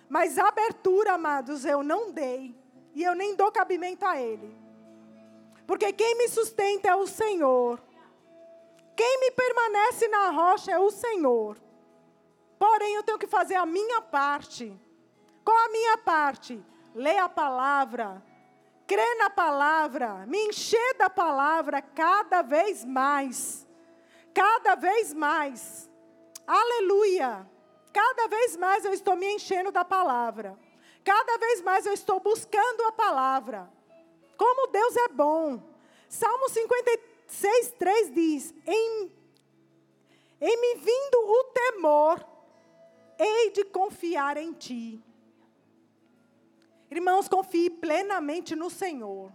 mas 0.10 0.38
abertura, 0.38 1.14
amados, 1.14 1.66
eu 1.66 1.82
não 1.82 2.12
dei. 2.12 2.56
E 2.94 3.04
eu 3.04 3.16
nem 3.16 3.36
dou 3.36 3.52
cabimento 3.52 4.06
a 4.06 4.20
ele. 4.20 4.56
Porque 5.66 5.92
quem 5.94 6.18
me 6.18 6.28
sustenta 6.30 6.90
é 6.90 6.96
o 6.96 7.08
Senhor. 7.08 7.82
Quem 8.98 9.20
me 9.20 9.30
permanece 9.30 10.08
na 10.08 10.32
rocha 10.32 10.72
é 10.72 10.80
o 10.80 10.90
Senhor. 10.90 11.56
Porém, 12.58 12.96
eu 12.96 13.04
tenho 13.04 13.20
que 13.20 13.28
fazer 13.28 13.54
a 13.54 13.64
minha 13.66 14.02
parte. 14.02 14.76
Qual 15.46 15.56
a 15.56 15.70
minha 15.70 16.00
parte? 16.00 16.60
Ler 16.96 17.20
a 17.20 17.30
palavra, 17.30 18.24
crer 18.88 19.18
na 19.20 19.30
palavra, 19.30 20.26
me 20.26 20.48
encher 20.48 20.96
da 20.98 21.12
palavra 21.12 21.80
cada 21.80 22.42
vez 22.42 22.84
mais. 22.84 23.68
Cada 24.34 24.74
vez 24.74 25.14
mais. 25.14 25.88
Aleluia. 26.48 27.48
Cada 27.94 28.28
vez 28.28 28.58
mais 28.58 28.84
eu 28.84 28.94
estou 28.94 29.16
me 29.16 29.28
enchendo 29.36 29.72
da 29.72 29.86
palavra. 29.86 30.58
Cada 31.04 31.38
vez 31.38 31.62
mais 31.62 31.86
eu 31.86 31.94
estou 31.94 32.20
buscando 32.20 32.82
a 32.88 32.92
palavra. 32.92 33.72
Como 34.36 34.72
Deus 34.72 34.96
é 34.98 35.08
bom. 35.10 35.62
Salmo 36.10 36.50
53. 36.50 37.17
6,3 37.28 38.14
diz: 38.14 38.54
em, 38.66 39.12
em 40.40 40.62
me 40.62 40.76
vindo 40.76 41.16
o 41.16 41.44
temor, 41.46 42.26
hei 43.20 43.52
de 43.52 43.66
confiar 43.66 44.38
em 44.38 44.54
ti. 44.54 45.04
Irmãos, 46.90 47.28
confie 47.28 47.70
plenamente 47.70 48.56
no 48.56 48.70
Senhor, 48.70 49.32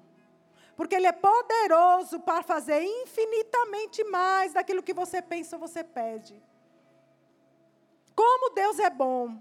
porque 0.75 0.95
Ele 0.95 1.07
é 1.07 1.13
poderoso 1.13 2.21
para 2.21 2.43
fazer 2.43 2.83
infinitamente 2.83 4.03
mais 4.05 4.55
daquilo 4.55 4.83
que 4.83 4.95
você 4.95 5.21
pensa 5.21 5.57
ou 5.57 5.61
você 5.61 5.85
pede. 5.85 6.43
Como 8.15 8.55
Deus 8.55 8.79
é 8.79 8.89
bom. 8.89 9.39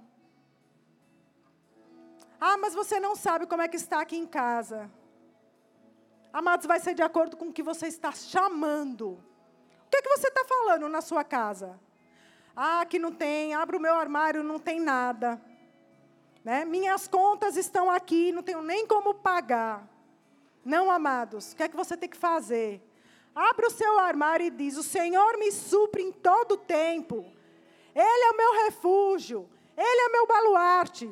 Ah, 2.40 2.58
mas 2.58 2.74
você 2.74 3.00
não 3.00 3.16
sabe 3.16 3.46
como 3.46 3.62
é 3.62 3.68
que 3.68 3.78
está 3.78 4.02
aqui 4.02 4.18
em 4.18 4.26
casa. 4.26 4.90
Amados, 6.34 6.66
vai 6.66 6.80
ser 6.80 6.94
de 6.94 7.02
acordo 7.02 7.36
com 7.36 7.50
o 7.50 7.54
que 7.54 7.62
você 7.62 7.88
está 7.88 8.12
chamando. 8.12 9.10
O 9.10 9.90
que, 9.90 9.98
é 9.98 10.02
que 10.02 10.10
você 10.10 10.28
está 10.28 10.46
falando 10.46 10.88
na 10.88 11.02
sua 11.02 11.24
casa? 11.24 11.78
Ah, 12.56 12.86
que 12.86 12.98
não 12.98 13.12
tem, 13.12 13.54
abra 13.54 13.76
o 13.76 13.80
meu 13.80 13.96
armário, 13.96 14.44
não 14.44 14.58
tem 14.58 14.80
nada. 14.80 15.42
Né? 16.44 16.64
Minhas 16.64 17.08
contas 17.08 17.58
estão 17.58 17.92
aqui, 17.92 18.32
não 18.32 18.42
tenho 18.42 18.62
nem 18.62 18.88
como 18.88 19.14
pagar. 19.14 19.88
Não, 20.64 20.90
amados, 20.90 21.52
o 21.52 21.56
que 21.56 21.64
é 21.64 21.68
que 21.68 21.76
você 21.76 21.98
tem 21.98 22.08
que 22.08 22.18
fazer? 22.18 22.82
Abra 23.36 23.68
o 23.68 23.72
seu 23.72 24.00
armário 24.00 24.46
e 24.46 24.50
diz: 24.50 24.78
O 24.78 24.84
Senhor 24.84 25.38
me 25.38 25.52
supre 25.52 26.02
em 26.02 26.12
todo 26.12 26.54
o 26.54 26.58
tempo. 26.58 27.26
Ele 27.94 28.24
é 28.26 28.32
o 28.32 28.38
meu 28.38 28.66
refúgio, 28.66 29.50
Ele 29.78 30.02
é 30.02 30.08
o 30.08 30.12
meu 30.12 30.28
baluarte, 30.28 31.10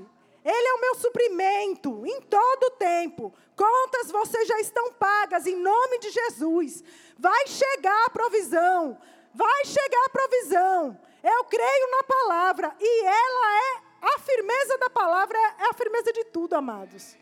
ele 0.49 0.67
é 0.67 0.73
o 0.73 0.81
meu 0.81 0.95
suprimento 0.95 2.05
em 2.05 2.21
todo 2.21 2.63
o 2.63 2.71
tempo. 2.71 3.33
Contas 3.55 4.11
vocês 4.11 4.47
já 4.47 4.59
estão 4.59 4.93
pagas 4.93 5.45
em 5.45 5.55
nome 5.55 5.99
de 5.99 6.09
Jesus. 6.09 6.83
Vai 7.17 7.47
chegar 7.47 8.05
a 8.05 8.09
provisão. 8.09 8.97
Vai 9.33 9.65
chegar 9.65 10.05
a 10.05 10.09
provisão. 10.09 10.99
Eu 11.23 11.43
creio 11.45 11.91
na 11.91 12.03
palavra 12.03 12.75
e 12.79 13.05
ela 13.05 13.57
é 13.57 13.89
a 14.01 14.19
firmeza 14.19 14.77
da 14.77 14.89
palavra 14.89 15.37
é 15.37 15.69
a 15.69 15.73
firmeza 15.73 16.11
de 16.13 16.23
tudo, 16.25 16.55
amados. 16.55 17.17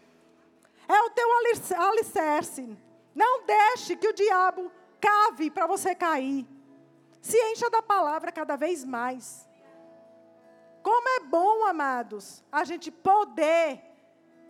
É 0.88 1.02
o 1.02 1.10
teu 1.10 1.28
alicerce. 1.90 2.78
Não 3.14 3.44
deixe 3.46 3.96
que 3.96 4.08
o 4.08 4.14
diabo 4.14 4.72
cave 5.02 5.50
para 5.50 5.68
você 5.68 5.94
cair. 5.96 6.48
Se 7.22 7.38
encha 7.52 7.70
da 7.70 7.82
palavra 7.82 8.32
cada 8.32 8.56
vez 8.56 8.86
mais. 8.86 9.48
Como 10.88 11.10
é 11.10 11.20
bom, 11.20 11.66
amados, 11.66 12.42
a 12.50 12.64
gente 12.64 12.90
poder, 12.90 13.84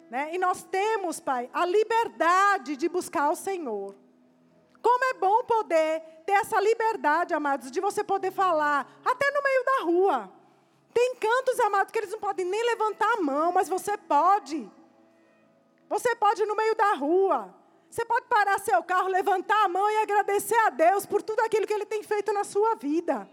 né? 0.08 0.29
E 0.36 0.38
nós 0.38 0.62
temos, 0.62 1.20
Pai, 1.20 1.50
a 1.51 1.65
liberdade 1.65 2.77
de 2.77 2.88
buscar 2.88 3.32
o 3.32 3.36
Senhor. 3.36 3.96
Como 4.79 5.03
é 5.06 5.13
bom 5.15 5.44
poder 5.46 6.00
ter 6.27 6.34
essa 6.34 6.62
liberdade, 6.62 7.34
amados, 7.34 7.72
de 7.72 7.82
você 7.82 8.03
poder 8.03 8.29
falar, 8.29 8.88
até 9.03 9.32
no 9.32 9.41
meio 9.41 9.65
da 9.65 9.84
rua. 9.86 10.32
Tem 10.94 11.15
cantos, 11.15 11.60
amados, 11.60 11.91
que 11.91 11.98
eles 11.98 12.12
não 12.12 12.20
podem 12.20 12.46
nem 12.46 12.63
levantar 12.65 13.13
a 13.13 13.22
mão, 13.22 13.51
mas 13.51 13.67
você 13.67 13.98
pode. 13.98 14.72
Você 15.89 16.15
pode 16.17 16.44
ir 16.44 16.46
no 16.46 16.56
meio 16.56 16.75
da 16.75 16.94
rua. 16.94 17.51
Você 17.89 18.06
pode 18.06 18.27
parar 18.27 18.60
seu 18.60 18.84
carro, 18.84 19.08
levantar 19.08 19.65
a 19.65 19.67
mão 19.67 19.89
e 19.89 20.03
agradecer 20.03 20.60
a 20.67 20.70
Deus 20.70 21.03
por 21.03 21.24
tudo 21.24 21.39
aquilo 21.39 21.65
que 21.65 21.74
Ele 21.74 21.88
tem 21.88 22.03
feito 22.03 22.32
na 22.32 22.44
sua 22.44 22.75
vida. 22.75 23.27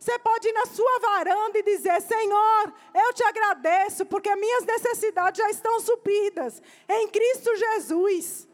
Você 0.00 0.18
pode 0.18 0.48
ir 0.48 0.52
na 0.52 0.64
sua 0.64 0.98
varanda 0.98 1.58
e 1.58 1.62
dizer: 1.62 2.00
Senhor, 2.00 2.72
eu 2.94 3.12
te 3.12 3.22
agradeço, 3.22 4.06
porque 4.06 4.34
minhas 4.34 4.64
necessidades 4.64 5.36
já 5.36 5.50
estão 5.50 5.78
supridas 5.78 6.62
em 6.88 7.06
Cristo 7.08 7.54
Jesus. 7.54 8.48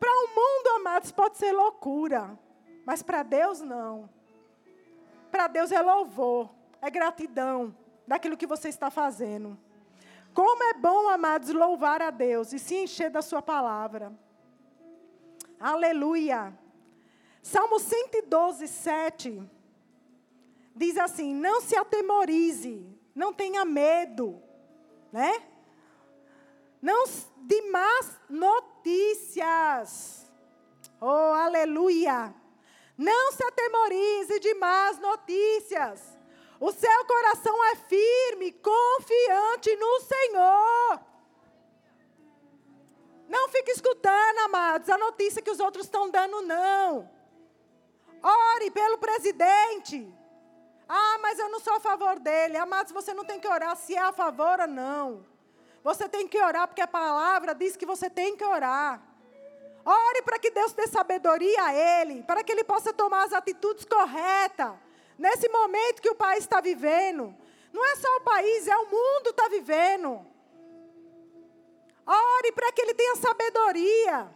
Para 0.00 0.10
o 0.10 0.28
mundo, 0.28 0.76
amados, 0.76 1.12
pode 1.12 1.36
ser 1.36 1.52
loucura, 1.52 2.36
mas 2.86 3.02
para 3.02 3.22
Deus 3.22 3.60
não. 3.60 4.08
Para 5.30 5.48
Deus 5.48 5.70
é 5.70 5.82
louvor, 5.82 6.48
é 6.80 6.88
gratidão 6.88 7.76
daquilo 8.06 8.36
que 8.36 8.46
você 8.46 8.70
está 8.70 8.90
fazendo. 8.90 9.58
Como 10.32 10.64
é 10.64 10.72
bom, 10.72 11.10
amados, 11.10 11.50
louvar 11.50 12.00
a 12.00 12.10
Deus 12.10 12.54
e 12.54 12.58
se 12.58 12.74
encher 12.74 13.10
da 13.10 13.20
Sua 13.20 13.42
palavra. 13.42 14.10
Aleluia. 15.60 16.58
Salmo 17.42 17.78
112, 17.78 18.66
7 18.66 19.51
diz 20.74 20.96
assim: 20.98 21.34
Não 21.34 21.60
se 21.60 21.76
atemorize, 21.76 22.86
não 23.14 23.32
tenha 23.32 23.64
medo, 23.64 24.42
né? 25.12 25.42
Não 26.80 27.04
de 27.36 27.62
más 27.70 28.20
notícias. 28.28 30.22
Oh, 31.00 31.32
aleluia. 31.34 32.34
Não 32.96 33.32
se 33.32 33.42
atemorize 33.44 34.38
de 34.40 34.54
más 34.54 34.98
notícias. 34.98 36.18
O 36.60 36.70
seu 36.70 37.04
coração 37.06 37.64
é 37.64 37.76
firme, 37.76 38.52
confiante 38.52 39.74
no 39.76 40.00
Senhor. 40.00 41.00
Não 43.28 43.48
fique 43.48 43.70
escutando, 43.72 44.38
amados, 44.44 44.88
a 44.88 44.98
notícia 44.98 45.42
que 45.42 45.50
os 45.50 45.58
outros 45.58 45.86
estão 45.86 46.10
dando, 46.10 46.42
não. 46.42 47.10
Ore 48.22 48.70
pelo 48.70 48.98
presidente. 48.98 50.21
Ah, 50.88 51.18
mas 51.20 51.38
eu 51.38 51.48
não 51.48 51.60
sou 51.60 51.74
a 51.74 51.80
favor 51.80 52.18
dele. 52.18 52.56
Amados, 52.56 52.92
você 52.92 53.14
não 53.14 53.24
tem 53.24 53.40
que 53.40 53.48
orar 53.48 53.76
se 53.76 53.94
é 53.94 54.00
a 54.00 54.12
favor 54.12 54.60
ou 54.60 54.66
não. 54.66 55.26
Você 55.82 56.08
tem 56.08 56.28
que 56.28 56.40
orar 56.40 56.68
porque 56.68 56.82
a 56.82 56.86
palavra 56.86 57.54
diz 57.54 57.76
que 57.76 57.86
você 57.86 58.08
tem 58.08 58.36
que 58.36 58.44
orar. 58.44 59.02
Ore 59.84 60.22
para 60.22 60.38
que 60.38 60.50
Deus 60.50 60.72
dê 60.72 60.86
sabedoria 60.86 61.64
a 61.64 61.74
ele, 61.74 62.22
para 62.22 62.44
que 62.44 62.52
ele 62.52 62.62
possa 62.62 62.92
tomar 62.92 63.24
as 63.24 63.32
atitudes 63.32 63.84
corretas 63.84 64.74
nesse 65.18 65.48
momento 65.48 66.00
que 66.00 66.10
o 66.10 66.14
país 66.14 66.44
está 66.44 66.60
vivendo. 66.60 67.34
Não 67.72 67.84
é 67.84 67.96
só 67.96 68.16
o 68.16 68.20
país, 68.20 68.68
é 68.68 68.76
o 68.76 68.86
mundo 68.86 69.30
está 69.30 69.48
vivendo. 69.48 70.24
Ore 72.06 72.52
para 72.52 72.70
que 72.72 72.82
ele 72.82 72.94
tenha 72.94 73.16
sabedoria. 73.16 74.30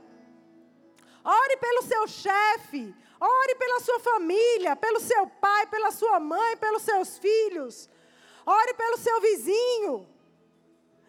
Ore 1.25 1.57
pelo 1.59 1.83
seu 1.83 2.07
chefe. 2.09 2.95
Ore 3.21 3.55
pela 3.55 3.81
sua 3.81 4.01
família, 4.01 4.77
pelo 4.77 5.01
seu 5.01 5.27
pai, 5.27 5.67
pela 5.67 5.91
sua 5.91 6.21
mãe, 6.21 6.57
pelos 6.57 6.83
seus 6.83 7.19
filhos. 7.19 7.89
Ore 8.45 8.75
pelo 8.75 8.99
seu 8.99 9.21
vizinho. 9.21 10.07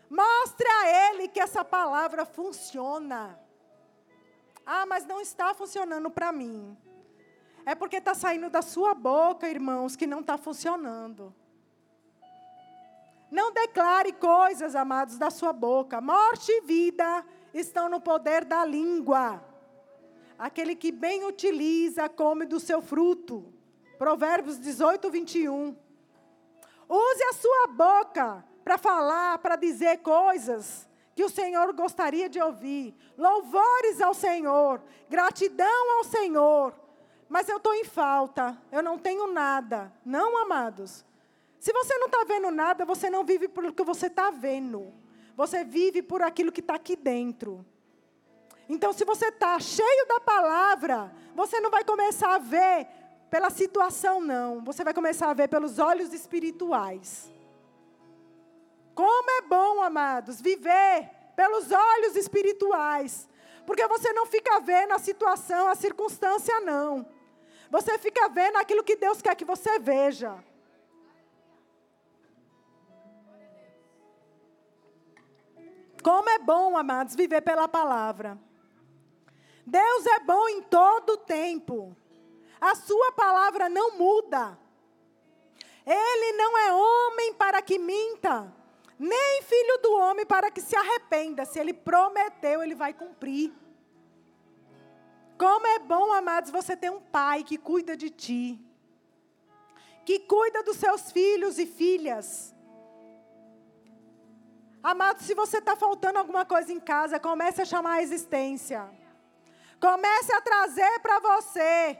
Mostre 0.09 0.67
a 0.67 1.11
ele 1.11 1.27
que 1.27 1.39
essa 1.39 1.65
palavra 1.65 2.25
funciona. 2.25 3.39
Ah, 4.65 4.85
mas 4.85 5.05
não 5.05 5.19
está 5.19 5.53
funcionando 5.53 6.09
para 6.09 6.31
mim. 6.31 6.77
É 7.65 7.75
porque 7.75 7.97
está 7.97 8.13
saindo 8.13 8.49
da 8.49 8.61
sua 8.61 8.93
boca, 8.93 9.49
irmãos, 9.49 9.95
que 9.95 10.07
não 10.07 10.21
está 10.21 10.37
funcionando. 10.37 11.35
Não 13.29 13.51
declare 13.51 14.13
coisas, 14.13 14.73
amados, 14.73 15.17
da 15.17 15.29
sua 15.29 15.51
boca. 15.51 15.99
Morte 15.99 16.49
e 16.49 16.61
vida 16.61 17.25
estão 17.53 17.89
no 17.89 17.99
poder 17.99 18.45
da 18.45 18.63
língua. 18.63 19.43
Aquele 20.37 20.75
que 20.75 20.91
bem 20.91 21.25
utiliza, 21.25 22.07
come 22.07 22.45
do 22.45 22.59
seu 22.59 22.81
fruto. 22.81 23.53
Provérbios 23.97 24.59
18, 24.59 25.09
21. 25.09 25.75
Use 26.89 27.23
a 27.23 27.33
sua 27.33 27.67
boca 27.67 28.45
para 28.63 28.77
falar, 28.77 29.39
para 29.39 29.55
dizer 29.55 29.97
coisas 29.97 30.87
que 31.15 31.23
o 31.23 31.29
Senhor 31.29 31.73
gostaria 31.73 32.29
de 32.29 32.39
ouvir. 32.39 32.95
Louvores 33.17 33.99
ao 34.01 34.13
Senhor, 34.13 34.81
gratidão 35.09 35.97
ao 35.97 36.03
Senhor 36.03 36.87
mas 37.29 37.49
eu 37.49 37.57
estou 37.57 37.73
em 37.73 37.83
falta, 37.83 38.57
eu 38.71 38.81
não 38.81 38.97
tenho 38.97 39.27
nada. 39.27 39.91
Não, 40.05 40.37
amados. 40.37 41.05
Se 41.59 41.73
você 41.73 41.97
não 41.97 42.05
está 42.05 42.23
vendo 42.23 42.49
nada, 42.51 42.85
você 42.85 43.09
não 43.09 43.23
vive 43.25 43.47
por 43.47 43.65
o 43.65 43.73
que 43.73 43.83
você 43.83 44.07
está 44.07 44.31
vendo. 44.31 44.93
Você 45.35 45.63
vive 45.63 46.01
por 46.01 46.21
aquilo 46.21 46.51
que 46.51 46.61
está 46.61 46.75
aqui 46.75 46.95
dentro. 46.95 47.65
Então, 48.69 48.91
se 48.91 49.05
você 49.05 49.27
está 49.27 49.59
cheio 49.59 50.07
da 50.07 50.19
palavra, 50.19 51.11
você 51.33 51.59
não 51.59 51.71
vai 51.71 51.83
começar 51.83 52.35
a 52.35 52.39
ver 52.39 52.87
pela 53.29 53.49
situação, 53.49 54.19
não. 54.19 54.63
Você 54.63 54.83
vai 54.83 54.93
começar 54.93 55.29
a 55.29 55.33
ver 55.33 55.47
pelos 55.47 55.79
olhos 55.79 56.13
espirituais. 56.13 57.31
Como 58.93 59.29
é 59.29 59.41
bom, 59.43 59.81
amados, 59.81 60.41
viver 60.41 61.09
pelos 61.35 61.71
olhos 61.71 62.15
espirituais. 62.15 63.29
Porque 63.65 63.85
você 63.87 64.11
não 64.11 64.25
fica 64.25 64.59
vendo 64.59 64.93
a 64.93 64.99
situação, 64.99 65.67
a 65.67 65.75
circunstância, 65.75 66.59
não. 66.61 67.05
Você 67.69 67.97
fica 67.99 68.27
vendo 68.29 68.57
aquilo 68.57 68.83
que 68.83 68.95
Deus 68.95 69.21
quer 69.21 69.35
que 69.35 69.45
você 69.45 69.77
veja. 69.77 70.43
Como 76.01 76.29
é 76.29 76.39
bom, 76.39 76.77
amados, 76.77 77.15
viver 77.15 77.41
pela 77.41 77.67
palavra. 77.67 78.46
Deus 79.69 80.05
é 80.05 80.19
bom 80.21 80.47
em 80.47 80.61
todo 80.61 81.17
tempo. 81.17 81.93
A 82.59 82.73
sua 82.73 83.11
palavra 83.11 83.67
não 83.67 83.97
muda. 83.97 84.57
Ele 85.85 86.37
não 86.37 86.57
é 86.57 86.71
homem 86.71 87.33
para 87.33 87.61
que 87.61 87.77
minta, 87.77 88.53
nem 88.97 89.41
filho 89.41 89.77
do 89.83 89.91
homem 89.91 90.25
para 90.25 90.49
que 90.49 90.61
se 90.61 90.73
arrependa. 90.73 91.43
Se 91.43 91.59
ele 91.59 91.73
prometeu, 91.73 92.63
ele 92.63 92.75
vai 92.75 92.93
cumprir. 92.93 93.53
Como 95.37 95.67
é 95.67 95.79
bom, 95.79 96.13
amados, 96.13 96.49
você 96.49 96.75
ter 96.77 96.89
um 96.89 97.01
pai 97.01 97.43
que 97.43 97.57
cuida 97.57 97.97
de 97.97 98.09
ti, 98.09 98.57
que 100.05 100.17
cuida 100.19 100.63
dos 100.63 100.77
seus 100.77 101.11
filhos 101.11 101.59
e 101.59 101.65
filhas. 101.65 102.55
Amados, 104.81 105.25
se 105.25 105.33
você 105.33 105.57
está 105.57 105.75
faltando 105.75 106.19
alguma 106.19 106.45
coisa 106.45 106.71
em 106.71 106.79
casa, 106.79 107.19
comece 107.19 107.61
a 107.61 107.65
chamar 107.65 107.95
a 107.95 108.01
existência. 108.01 108.89
Comece 109.79 110.33
a 110.33 110.41
trazer 110.41 110.99
para 110.99 111.19
você. 111.19 111.97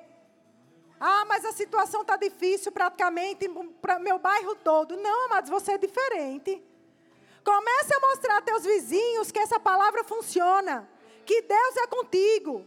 Ah, 1.00 1.26
mas 1.26 1.46
a 1.46 1.52
situação 1.52 2.02
está 2.02 2.18
difícil 2.18 2.72
praticamente 2.72 3.48
para 3.82 4.00
meu 4.00 4.18
bairro 4.18 4.56
todo. 4.56 4.98
Não, 4.98 5.26
amados, 5.26 5.50
você 5.50 5.74
é 5.74 5.78
diferente. 5.78 6.64
Comece 7.44 7.94
a 7.94 8.00
mostrar 8.00 8.38
a 8.38 8.42
teus 8.42 8.64
vizinhos 8.64 9.32
que 9.32 9.40
essa 9.40 9.60
palavra 9.60 10.04
funciona. 10.04 10.90
Que 11.26 11.42
Deus 11.42 11.78
é 11.78 11.88
contigo 11.88 12.66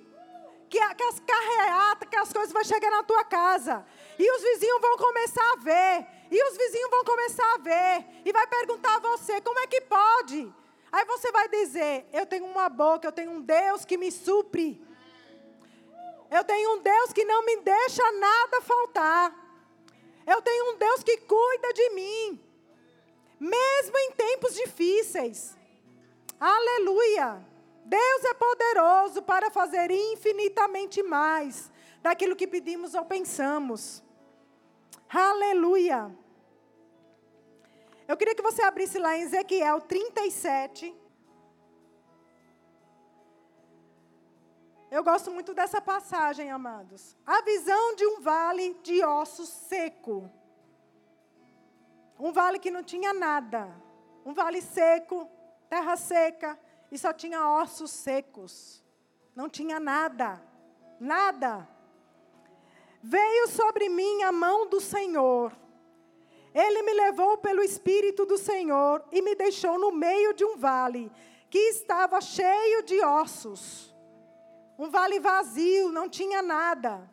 que, 0.70 0.78
que 0.94 1.02
as 1.02 1.20
carreatas, 1.20 2.08
que 2.08 2.16
as 2.16 2.32
coisas 2.32 2.52
vão 2.52 2.62
chegar 2.62 2.90
na 2.90 3.02
tua 3.02 3.24
casa. 3.24 3.84
E 4.16 4.36
os 4.36 4.42
vizinhos 4.42 4.80
vão 4.80 4.96
começar 4.96 5.52
a 5.52 5.56
ver. 5.56 6.06
E 6.30 6.44
os 6.48 6.56
vizinhos 6.56 6.90
vão 6.90 7.04
começar 7.04 7.54
a 7.54 7.58
ver. 7.58 8.06
E 8.24 8.32
vai 8.32 8.46
perguntar 8.46 8.96
a 8.96 9.00
você, 9.00 9.40
como 9.40 9.58
é 9.58 9.66
que 9.66 9.80
pode? 9.80 10.54
Aí 10.92 11.04
você 11.04 11.32
vai 11.32 11.48
dizer, 11.48 12.06
eu 12.12 12.24
tenho 12.24 12.44
uma 12.46 12.68
boca, 12.68 13.06
eu 13.06 13.12
tenho 13.12 13.32
um 13.32 13.40
Deus 13.40 13.84
que 13.84 13.96
me 13.96 14.12
supre. 14.12 14.80
Eu 16.30 16.44
tenho 16.44 16.74
um 16.74 16.78
Deus 16.80 17.12
que 17.12 17.24
não 17.24 17.44
me 17.44 17.56
deixa 17.56 18.12
nada 18.12 18.62
faltar. 18.62 19.34
Eu 20.26 20.40
tenho 20.40 20.72
um 20.72 20.76
Deus 20.76 21.02
que 21.02 21.16
cuida 21.16 21.72
de 21.72 21.90
mim. 21.90 22.40
Mesmo 23.38 23.98
em 23.98 24.12
tempos 24.12 24.54
difíceis. 24.54 25.56
Aleluia. 26.38 27.44
Deus 27.84 28.24
é 28.24 28.34
poderoso 28.34 29.22
para 29.22 29.50
fazer 29.50 29.90
infinitamente 29.90 31.02
mais 31.02 31.70
daquilo 32.00 32.36
que 32.36 32.46
pedimos 32.46 32.94
ou 32.94 33.04
pensamos. 33.04 34.02
Aleluia. 35.08 36.14
Eu 38.06 38.16
queria 38.16 38.34
que 38.34 38.42
você 38.42 38.62
abrisse 38.62 38.98
lá 38.98 39.16
em 39.16 39.22
Ezequiel 39.22 39.80
37. 39.80 40.94
Eu 44.90 45.04
gosto 45.04 45.30
muito 45.30 45.54
dessa 45.54 45.80
passagem, 45.80 46.50
amados. 46.50 47.16
A 47.24 47.42
visão 47.42 47.94
de 47.94 48.04
um 48.04 48.20
vale 48.20 48.74
de 48.82 49.04
ossos 49.04 49.48
seco. 49.48 50.28
Um 52.18 52.32
vale 52.32 52.58
que 52.58 52.72
não 52.72 52.82
tinha 52.82 53.14
nada. 53.14 53.72
Um 54.26 54.34
vale 54.34 54.60
seco, 54.60 55.28
terra 55.68 55.96
seca 55.96 56.58
e 56.90 56.98
só 56.98 57.12
tinha 57.12 57.48
ossos 57.48 57.92
secos. 57.92 58.82
Não 59.34 59.48
tinha 59.48 59.78
nada. 59.78 60.42
Nada. 60.98 61.68
Veio 63.00 63.48
sobre 63.48 63.88
mim 63.88 64.24
a 64.24 64.32
mão 64.32 64.68
do 64.68 64.80
Senhor, 64.80 65.56
Ele 66.52 66.82
me 66.82 66.92
levou 66.92 67.38
pelo 67.38 67.62
Espírito 67.62 68.26
do 68.26 68.36
Senhor 68.36 69.02
e 69.12 69.22
me 69.22 69.34
deixou 69.34 69.78
no 69.78 69.92
meio 69.92 70.34
de 70.34 70.44
um 70.44 70.56
vale 70.56 71.10
que 71.48 71.58
estava 71.58 72.20
cheio 72.20 72.82
de 72.82 73.00
ossos. 73.02 73.94
Um 74.80 74.88
vale 74.88 75.20
vazio, 75.20 75.92
não 75.92 76.08
tinha 76.08 76.40
nada. 76.40 77.06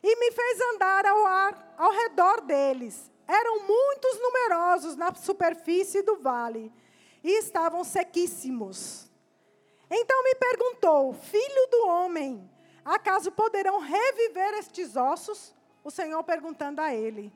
E 0.00 0.14
me 0.14 0.30
fez 0.30 0.60
andar 0.60 1.04
ao 1.04 1.26
ar 1.26 1.74
ao 1.76 1.90
redor 1.90 2.40
deles. 2.42 3.10
Eram 3.26 3.66
muitos 3.66 4.20
numerosos 4.20 4.94
na 4.94 5.12
superfície 5.12 6.02
do 6.02 6.18
vale 6.18 6.72
e 7.24 7.36
estavam 7.40 7.82
sequíssimos. 7.82 9.10
Então 9.90 10.22
me 10.22 10.36
perguntou: 10.36 11.12
Filho 11.14 11.66
do 11.68 11.88
homem, 11.88 12.48
acaso 12.84 13.32
poderão 13.32 13.80
reviver 13.80 14.54
estes 14.54 14.94
ossos? 14.94 15.52
O 15.82 15.90
Senhor 15.90 16.22
perguntando 16.22 16.80
a 16.80 16.94
ele. 16.94 17.32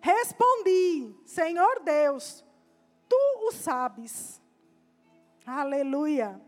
Respondi: 0.00 1.12
Senhor 1.26 1.80
Deus, 1.80 2.44
tu 3.08 3.16
o 3.48 3.50
sabes. 3.50 4.40
Aleluia. 5.44 6.47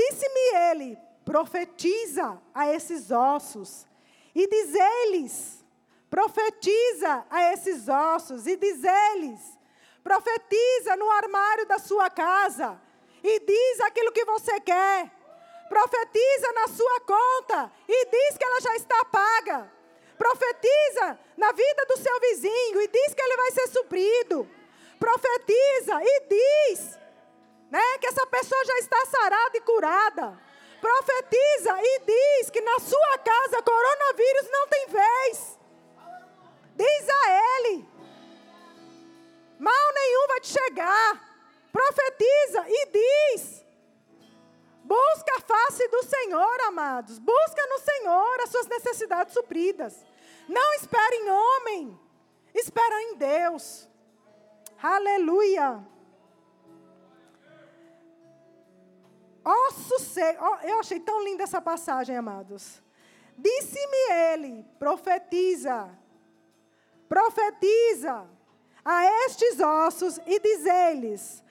Disse-me 0.00 0.44
ele: 0.70 0.98
profetiza 1.24 2.40
a 2.54 2.68
esses 2.68 3.10
ossos 3.10 3.86
e 4.34 4.46
diz-lhes: 4.46 5.64
profetiza 6.08 7.26
a 7.30 7.52
esses 7.52 7.88
ossos 7.88 8.46
e 8.46 8.56
diz-lhes: 8.56 9.40
profetiza 10.02 10.96
no 10.96 11.10
armário 11.10 11.66
da 11.66 11.78
sua 11.78 12.08
casa 12.08 12.80
e 13.22 13.40
diz 13.40 13.80
aquilo 13.80 14.12
que 14.12 14.24
você 14.24 14.58
quer. 14.60 15.10
Profetiza 15.68 16.52
na 16.52 16.66
sua 16.68 17.00
conta 17.00 17.72
e 17.88 18.06
diz 18.06 18.36
que 18.36 18.44
ela 18.44 18.60
já 18.60 18.74
está 18.74 19.04
paga 19.04 19.70
Profetiza 20.20 21.18
na 21.34 21.50
vida 21.50 21.86
do 21.88 21.96
seu 21.96 22.20
vizinho 22.20 22.82
e 22.82 22.88
diz 22.88 23.14
que 23.14 23.22
ele 23.22 23.36
vai 23.38 23.50
ser 23.52 23.68
suprido. 23.68 24.46
Profetiza 24.98 25.98
e 26.02 26.20
diz 26.28 26.98
está 28.80 29.06
sarada 29.06 29.56
e 29.56 29.60
curada. 29.60 30.38
Profetiza 30.80 31.78
e 31.80 32.00
diz 32.00 32.50
que 32.50 32.60
na 32.60 32.78
sua 32.80 33.18
casa 33.18 33.62
coronavírus 33.62 34.50
não 34.50 34.68
tem 34.68 34.86
vez. 34.88 35.58
Diz 36.74 37.08
a 37.08 37.30
ele: 37.30 37.88
mal 39.58 39.92
nenhum 39.94 40.26
vai 40.28 40.40
te 40.40 40.48
chegar. 40.48 41.30
Profetiza 41.70 42.64
e 42.66 42.86
diz. 42.86 43.60
Busca 44.82 45.36
a 45.36 45.40
face 45.40 45.86
do 45.88 46.02
Senhor, 46.02 46.60
amados. 46.62 47.18
Busca 47.18 47.66
no 47.68 47.78
Senhor 47.78 48.40
as 48.40 48.50
suas 48.50 48.66
necessidades 48.66 49.34
supridas. 49.34 50.04
Não 50.48 50.74
espere 50.74 51.16
em 51.16 51.30
homem, 51.30 52.00
espera 52.54 53.02
em 53.02 53.14
Deus. 53.14 53.88
Aleluia. 54.82 55.86
Osso 59.44 59.98
seco. 59.98 60.44
Oh, 60.44 60.66
eu 60.66 60.80
achei 60.80 61.00
tão 61.00 61.22
linda 61.24 61.44
essa 61.44 61.60
passagem, 61.60 62.16
amados. 62.16 62.82
Disse-me 63.36 64.12
ele: 64.12 64.64
profetiza, 64.78 65.88
profetiza 67.08 68.28
a 68.84 69.06
estes 69.24 69.60
ossos 69.60 70.18
e 70.26 70.38
diz-lhes: 70.38 71.42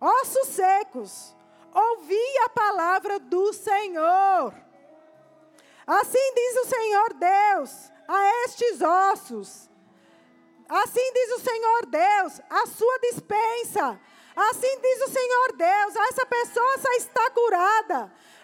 ossos 0.00 0.48
secos, 0.48 1.36
ouvi 1.74 2.38
a 2.44 2.48
palavra 2.48 3.18
do 3.18 3.52
Senhor. 3.52 4.54
Assim 5.84 6.34
diz 6.34 6.56
o 6.58 6.66
Senhor 6.66 7.14
Deus: 7.14 7.92
a 8.06 8.44
estes 8.44 8.80
ossos. 8.80 9.68
Assim 10.68 11.12
diz 11.12 11.32
o 11.32 11.40
Senhor 11.40 11.86
Deus, 11.86 12.40
a 12.48 12.66
sua 12.66 12.98
dispensa. 13.00 14.00
Assim 14.34 14.80
diz 14.80 15.02
o 15.02 15.10
Senhor 15.10 15.52
Deus, 15.56 15.96
essa 16.08 16.24
pessoa 16.24 16.74
está 16.96 17.21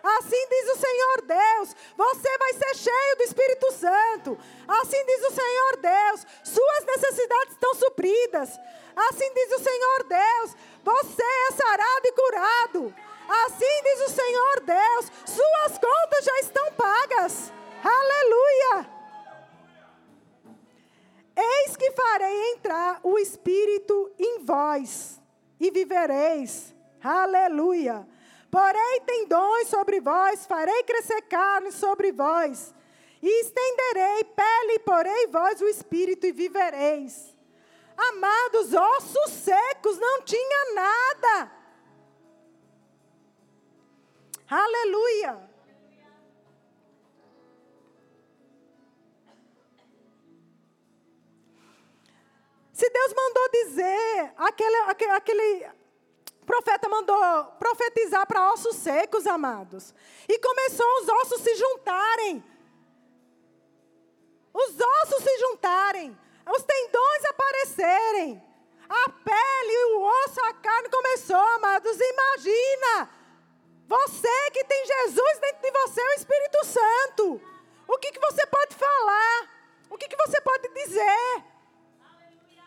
Assim 0.02 0.48
diz 0.48 0.70
o 0.70 0.76
Senhor 0.76 1.22
Deus, 1.22 1.76
você 1.96 2.38
vai 2.38 2.52
ser 2.54 2.74
cheio 2.76 3.16
do 3.16 3.22
Espírito 3.24 3.72
Santo. 3.72 4.38
Assim 4.66 5.04
diz 5.04 5.24
o 5.26 5.32
Senhor 5.32 5.76
Deus, 5.76 6.26
suas 6.44 6.84
necessidades 6.84 7.52
estão 7.52 7.74
supridas. 7.74 8.58
Assim 8.96 9.32
diz 9.34 9.52
o 9.52 9.62
Senhor 9.62 10.04
Deus, 10.04 10.56
você 10.82 11.22
é 11.22 11.52
sarado 11.52 12.06
e 12.06 12.12
curado. 12.12 12.94
Assim 13.28 13.82
diz 13.84 14.00
o 14.02 14.10
Senhor 14.10 14.60
Deus, 14.60 15.12
suas 15.26 15.78
contas 15.78 16.24
já 16.24 16.38
estão 16.40 16.72
pagas. 16.72 17.52
Aleluia! 17.84 18.98
Eis 21.36 21.76
que 21.76 21.92
farei 21.92 22.52
entrar 22.52 22.98
o 23.02 23.18
Espírito 23.18 24.12
em 24.18 24.44
vós 24.44 25.20
e 25.60 25.70
vivereis. 25.70 26.74
Aleluia. 27.02 28.06
Porém, 28.50 29.00
tendões 29.04 29.68
sobre 29.68 30.00
vós, 30.00 30.46
farei 30.46 30.82
crescer 30.84 31.22
carne 31.22 31.70
sobre 31.70 32.12
vós, 32.12 32.74
e 33.22 33.40
estenderei 33.42 34.24
pele, 34.24 34.74
e 34.74 34.78
porei 34.78 35.26
vós 35.26 35.60
o 35.60 35.68
Espírito 35.68 36.26
e 36.26 36.32
vivereis. 36.32 37.36
Amados, 37.96 38.72
ossos 38.72 39.32
secos, 39.32 39.98
não 39.98 40.22
tinha 40.22 40.74
nada. 40.74 41.52
Aleluia. 44.48 45.48
Se 52.72 52.88
Deus 52.88 53.12
mandou 53.12 53.48
dizer, 53.50 54.32
aquele, 54.36 54.76
aquele, 54.86 55.10
aquele 55.10 55.70
profeta 56.48 56.88
mandou 56.88 57.44
profetizar 57.58 58.26
para 58.26 58.52
ossos 58.54 58.76
secos, 58.76 59.26
amados. 59.26 59.94
E 60.26 60.38
começou 60.38 60.86
os 61.02 61.08
ossos 61.08 61.42
se 61.42 61.54
juntarem. 61.54 62.42
Os 64.54 64.80
ossos 64.80 65.22
se 65.22 65.38
juntarem. 65.40 66.18
Os 66.50 66.62
tendões 66.62 67.24
aparecerem. 67.26 68.42
A 68.88 69.10
pele, 69.10 69.84
o 69.92 70.02
osso, 70.24 70.40
a 70.40 70.54
carne 70.54 70.88
começou, 70.88 71.36
amados. 71.36 71.98
Imagina. 72.00 73.10
Você 73.86 74.50
que 74.52 74.64
tem 74.64 74.86
Jesus 74.86 75.38
dentro 75.40 75.62
de 75.62 75.70
você, 75.70 76.00
o 76.00 76.14
Espírito 76.14 76.64
Santo. 76.64 77.42
O 77.86 77.98
que, 77.98 78.10
que 78.12 78.20
você 78.20 78.46
pode 78.46 78.74
falar? 78.74 79.50
O 79.90 79.98
que, 79.98 80.08
que 80.08 80.16
você 80.16 80.40
pode 80.40 80.68
dizer? 80.68 81.44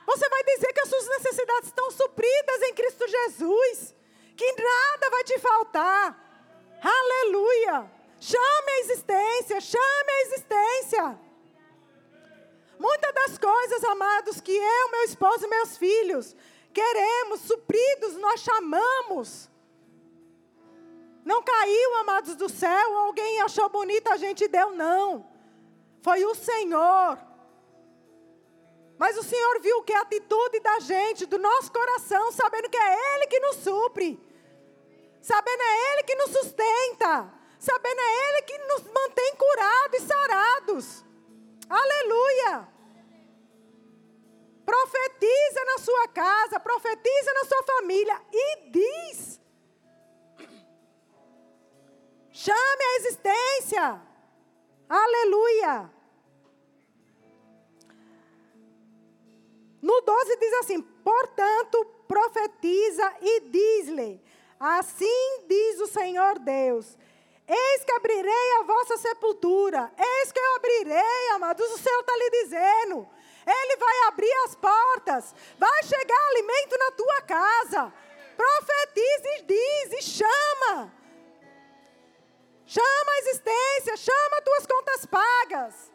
Você 0.06 0.28
vai 0.30 0.44
dizer 0.44 0.74
que 0.74 0.82
as 0.82 0.90
suas 0.90 1.08
necessidades 1.08 1.70
estão 1.70 1.92
supridas 1.92 2.62
em 2.64 2.74
Cristo 2.74 3.08
Jesus, 3.08 3.96
que 4.36 4.52
nada 4.52 5.10
vai 5.10 5.24
te 5.24 5.40
faltar. 5.40 6.18
Aleluia! 6.84 7.92
Chame 8.20 8.72
a 8.72 8.80
existência, 8.82 9.62
chame 9.62 10.12
a 10.12 10.22
existência. 10.22 11.20
Muitas 12.80 13.14
das 13.14 13.38
coisas, 13.38 13.84
amados, 13.84 14.42
que 14.42 14.52
eu, 14.52 14.92
meu 14.92 15.04
esposo 15.04 15.46
e 15.46 15.50
meus 15.50 15.78
filhos 15.78 16.36
queremos, 16.74 17.42
supridos, 17.42 18.16
nós 18.16 18.42
chamamos. 18.42 19.50
Não 21.24 21.44
caiu, 21.44 21.96
amados 21.98 22.36
do 22.36 22.50
céu, 22.50 22.98
alguém 22.98 23.42
achou 23.42 23.70
bonita, 23.70 24.14
a 24.14 24.18
gente 24.18 24.48
deu, 24.48 24.72
não. 24.72 25.30
Foi 26.02 26.26
o 26.26 26.34
Senhor 26.34 27.20
mas 29.02 29.18
o 29.18 29.24
Senhor 29.24 29.60
viu 29.62 29.82
que 29.82 29.94
a 29.94 30.02
atitude 30.02 30.60
da 30.60 30.80
gente, 30.80 31.26
do 31.26 31.40
nosso 31.40 31.72
coração, 31.72 32.32
sabendo 32.32 32.70
que 32.70 32.78
é 32.78 33.16
Ele 33.16 33.26
que 33.26 33.40
nos 33.40 33.56
supre, 33.56 34.10
sabendo 35.20 35.64
é 35.64 35.94
Ele 35.94 36.04
que 36.04 36.16
nos 36.18 36.30
sustenta, 36.30 37.34
sabendo 37.58 38.00
é 38.00 38.30
Ele 38.30 38.42
que 38.44 38.58
nos 38.60 38.84
mantém 38.84 39.36
curados 39.36 40.00
e 40.00 40.06
sarados. 40.06 41.06
Aleluia! 41.68 42.68
Profetiza 44.64 45.66
na 45.66 45.78
sua 45.80 46.08
casa, 46.10 46.60
profetiza 46.60 47.34
na 47.34 47.46
sua 47.46 47.64
família 47.64 48.22
e 48.32 48.70
diz: 48.70 49.42
chame 52.32 52.84
a 52.84 52.96
existência. 52.98 54.02
Aleluia! 54.88 56.01
No 59.82 60.02
12 60.02 60.38
diz 60.38 60.54
assim: 60.54 60.82
portanto, 60.82 61.86
profetiza 62.08 63.13
e 63.22 63.39
diz-lhe: 63.41 64.22
Assim 64.60 65.46
diz 65.48 65.80
o 65.80 65.88
Senhor 65.88 66.38
Deus: 66.39 66.98
Eis 67.48 67.84
que 67.84 67.91
abrirei 67.91 68.52
a 68.60 68.63
vossa 68.63 68.98
sepultura, 68.98 69.91
eis 69.98 70.32
que 70.32 70.39
eu 70.39 70.56
abrirei, 70.56 71.30
amados, 71.34 71.70
o 71.72 71.78
Senhor 71.78 72.00
está 72.00 72.15
lhe 72.15 72.30
dizendo. 72.30 73.10
Ele 73.46 73.78
vai 73.78 74.08
abrir 74.08 74.34
as 74.46 74.56
portas, 74.56 75.36
vai 75.58 75.84
chegar 75.84 76.28
alimento 76.30 76.78
na 76.78 76.91
tua 76.91 77.22
casa. 77.22 77.94
Profetiza 78.38 79.28
e 79.38 79.41
diz 79.44 79.94
e 79.94 80.02
chama. 80.04 80.94
Chama 82.65 83.12
a 83.12 83.17
existência, 83.20 83.98
chama 83.98 84.38
as 84.38 84.44
tuas 84.44 84.65
contas 84.65 85.06
pagas. 85.06 85.91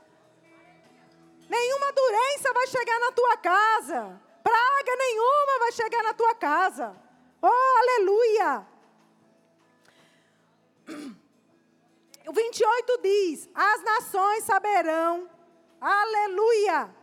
Nenhuma 1.48 1.92
doença 1.92 2.52
vai 2.52 2.66
chegar 2.66 2.98
na 3.00 3.12
tua 3.12 3.36
casa. 3.36 4.20
Praga 4.42 4.96
nenhuma 4.96 5.58
vai 5.58 5.72
chegar 5.72 6.02
na 6.02 6.14
tua 6.14 6.34
casa. 6.34 6.96
Oh, 7.42 7.78
aleluia! 7.78 8.66
O 12.26 12.32
28 12.32 12.98
diz: 13.02 13.48
As 13.54 13.82
nações 13.82 14.44
saberão, 14.44 15.28
aleluia! 15.80 16.94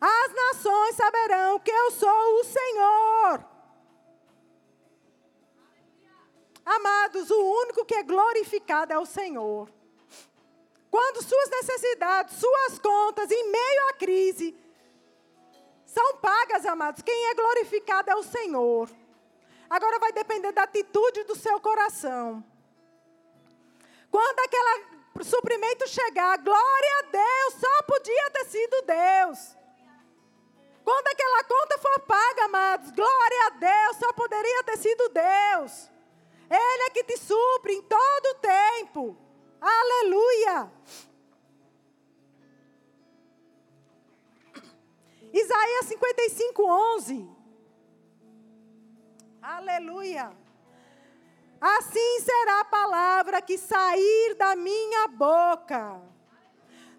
As 0.00 0.34
nações 0.34 0.96
saberão 0.96 1.58
que 1.60 1.70
eu 1.70 1.90
sou 1.92 2.40
o 2.40 2.44
Senhor. 2.44 3.44
Amados, 6.64 7.30
o 7.30 7.42
único 7.62 7.84
que 7.84 7.94
é 7.94 8.02
glorificado 8.02 8.92
é 8.92 8.98
o 8.98 9.06
Senhor. 9.06 9.70
Quando 10.94 11.24
suas 11.24 11.50
necessidades, 11.50 12.38
suas 12.38 12.78
contas, 12.78 13.28
em 13.28 13.50
meio 13.50 13.88
à 13.88 13.94
crise, 13.94 14.56
são 15.84 16.18
pagas, 16.18 16.64
amados, 16.66 17.02
quem 17.02 17.30
é 17.30 17.34
glorificado 17.34 18.12
é 18.12 18.14
o 18.14 18.22
Senhor. 18.22 18.88
Agora 19.68 19.98
vai 19.98 20.12
depender 20.12 20.52
da 20.52 20.62
atitude 20.62 21.24
do 21.24 21.34
seu 21.34 21.58
coração. 21.58 22.44
Quando 24.08 24.38
aquele 24.38 25.24
suprimento 25.24 25.88
chegar, 25.88 26.38
glória 26.38 26.98
a 27.00 27.02
Deus, 27.10 27.54
só 27.60 27.82
podia 27.82 28.30
ter 28.30 28.44
sido 28.44 28.82
Deus. 28.82 29.56
Quando 30.84 31.08
aquela 31.08 31.42
conta 31.42 31.78
for 31.78 32.00
paga, 32.02 32.44
amados, 32.44 32.92
glória 32.92 33.46
a 33.46 33.50
Deus, 33.50 33.96
só 33.96 34.12
poderia 34.12 34.62
ter 34.62 34.78
sido 34.78 35.08
Deus. 35.08 35.90
Ele 36.48 36.82
é 36.84 36.90
que 36.90 37.02
te 37.02 37.16
supre 37.16 37.72
em 37.72 37.82
todo 37.82 38.26
o 38.26 38.34
tempo. 38.36 39.23
Aleluia! 39.64 40.70
Isaías 45.32 45.86
55, 45.86 46.62
11. 46.62 47.28
Aleluia! 49.40 50.36
Assim 51.58 52.20
será 52.20 52.60
a 52.60 52.64
palavra 52.66 53.40
que 53.40 53.56
sair 53.56 54.34
da 54.34 54.54
minha 54.54 55.08
boca. 55.08 55.98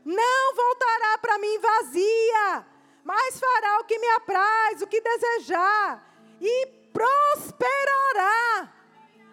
Não 0.03 0.55
voltará 0.55 1.19
para 1.19 1.37
mim 1.37 1.59
vazia, 1.59 2.65
mas 3.03 3.39
fará 3.39 3.79
o 3.79 3.83
que 3.83 3.99
me 3.99 4.07
apraz, 4.07 4.81
o 4.81 4.87
que 4.87 4.99
desejar, 5.01 6.03
e 6.41 6.65
prosperará. 6.91 8.74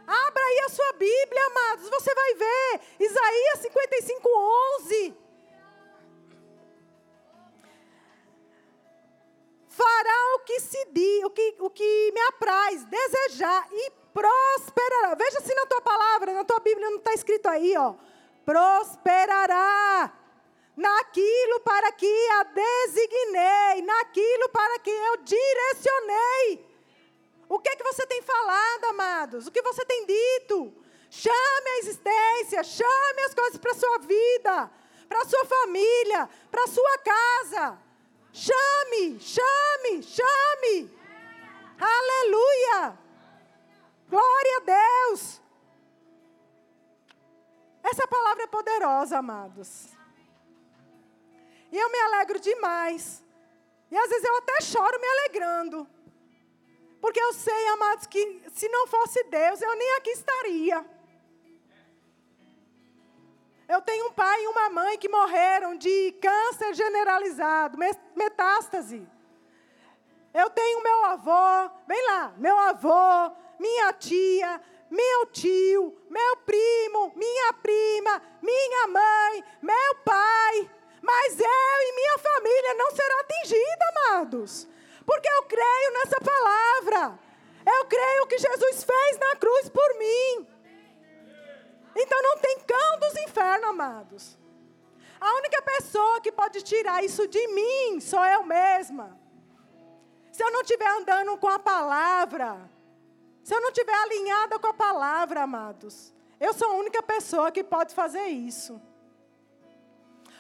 Abra 0.07 0.45
aí 0.45 0.59
a 0.61 0.69
sua 0.69 0.93
Bíblia, 0.93 1.47
amados, 1.47 1.89
você 1.89 2.15
vai 2.15 2.35
ver. 2.35 2.81
Isaías 3.01 3.59
55, 3.61 4.29
11. 4.81 5.17
Fará 9.69 10.35
o 10.37 10.41
que 10.41 10.61
se 10.61 10.85
diz, 10.93 11.25
o 11.25 11.31
que, 11.31 11.57
o 11.61 11.71
que 11.71 12.13
me 12.13 12.21
apraz, 12.23 12.85
desejar 12.85 13.67
e 13.73 13.91
prosperará. 14.13 15.15
Veja 15.15 15.41
se 15.41 15.55
na 15.55 15.67
tua 15.67 15.81
palavra, 15.81 16.33
na 16.33 16.45
tua 16.45 16.61
Bíblia 16.61 16.91
não 16.91 16.99
está 16.99 17.15
escrito 17.15 17.47
aí, 17.47 17.75
ó. 17.77 17.95
Prosperará 18.45 20.13
naquilo 20.77 21.61
para 21.61 21.93
que 21.93 22.29
a 22.41 22.43
designei, 22.45 23.83
naquilo 23.83 24.49
para 24.51 24.79
que 24.81 24.91
eu 24.91 25.17
direcionei. 25.19 26.72
O 27.53 27.59
que 27.59 27.69
é 27.69 27.77
que 27.77 27.85
você 27.85 28.07
tem 28.07 28.23
falado, 28.23 28.85
amados? 28.87 29.47
O 29.47 29.51
que 29.51 29.61
você 29.61 29.85
tem 29.85 30.07
dito? 30.07 30.73
Chame 31.11 31.69
a 31.69 31.79
existência, 31.81 32.65
chame 32.65 33.21
as 33.27 33.35
coisas 33.35 33.59
para 33.59 33.73
a 33.73 33.75
sua 33.75 33.99
vida, 33.99 34.71
para 35.07 35.21
a 35.21 35.27
sua 35.27 35.45
família, 35.45 36.31
para 36.51 36.65
a 36.65 36.67
sua 36.67 36.99
casa. 36.99 37.79
Chame, 38.33 39.21
chame, 39.21 40.03
chame. 40.03 40.99
Aleluia. 41.79 42.99
Glória 44.09 44.57
a 44.57 44.61
Deus. 44.61 45.43
Essa 47.83 48.09
palavra 48.09 48.45
é 48.45 48.47
poderosa, 48.47 49.19
amados. 49.19 49.89
E 51.71 51.77
eu 51.77 51.91
me 51.91 51.99
alegro 51.99 52.41
demais. 52.41 53.23
E 53.91 53.97
às 53.99 54.09
vezes 54.09 54.25
eu 54.25 54.37
até 54.39 54.63
choro 54.63 54.99
me 54.99 55.07
alegrando. 55.07 55.87
Porque 57.03 57.21
eu 57.21 57.33
sei, 57.33 57.67
amados, 57.71 58.07
que 58.07 58.43
se 58.55 58.69
não 58.69 58.87
fosse 58.87 59.25
Deus, 59.25 59.61
eu 59.61 59.75
nem 59.75 59.97
aqui 59.97 60.11
estaria. 60.11 60.87
Eu 63.69 63.83
tenho 63.83 64.07
um 64.07 64.13
pai 64.13 64.41
e 64.41 64.47
uma 64.47 64.71
mãe 64.71 64.97
que 64.97 65.09
morreram 65.09 65.77
de 65.77 66.13
câncer 66.23 66.73
generalizado, 66.75 67.77
metástase. 68.15 69.05
Eu 70.33 70.49
tenho 70.51 70.81
meu 70.81 71.05
avô, 71.07 71.71
vem 71.89 72.07
lá, 72.07 72.35
meu 72.39 72.57
avô, 72.57 73.35
minha 73.59 73.93
tia, 73.95 74.63
meu 74.89 75.27
tio, 75.27 75.99
meu 76.09 76.37
primo, 76.37 77.13
minha 77.17 77.53
prima, 77.55 78.23
minha 78.41 78.87
mãe, 78.87 79.45
meu 79.61 79.95
pai. 80.05 80.71
Mas 81.03 81.41
eu 81.41 81.79
e 81.89 81.95
minha 81.97 82.19
família 82.19 82.75
não 82.75 82.91
será 82.93 83.21
atingida, 83.23 83.85
amados. 83.97 84.69
Porque 85.05 85.29
eu 85.29 85.43
creio 85.45 85.93
nessa 85.95 86.19
palavra. 86.21 87.19
Eu 87.65 87.85
creio 87.87 88.27
que 88.27 88.39
Jesus 88.39 88.85
fez 88.85 89.19
na 89.19 89.37
cruz 89.37 89.69
por 89.69 89.99
mim. 89.99 90.47
Então 91.95 92.23
não 92.23 92.39
tem 92.39 92.59
cão 92.61 92.99
dos 92.99 93.17
infernos, 93.23 93.71
amados. 93.71 94.39
A 95.21 95.35
única 95.37 95.63
pessoa 95.63 96.21
que 96.21 96.33
pode 96.33 96.63
tirar 96.63 97.05
isso 97.05 97.29
de 97.29 97.47
mim 97.49 98.01
sou 98.01 98.25
eu 98.25 98.43
mesma. 98.45 99.19
Se 100.33 100.43
eu 100.43 100.51
não 100.51 100.63
estiver 100.63 100.89
andando 100.89 101.37
com 101.37 101.49
a 101.49 101.59
palavra, 101.59 102.69
se 103.45 103.55
eu 103.55 103.61
não 103.61 103.69
estiver 103.69 103.95
alinhada 103.95 104.59
com 104.59 104.67
a 104.67 104.75
palavra, 104.75 105.43
amados, 105.43 106.13
eu 106.41 106.53
sou 106.55 106.69
a 106.69 106.75
única 106.75 107.03
pessoa 107.03 107.53
que 107.53 107.63
pode 107.63 107.95
fazer 107.95 108.27
isso. 108.27 108.81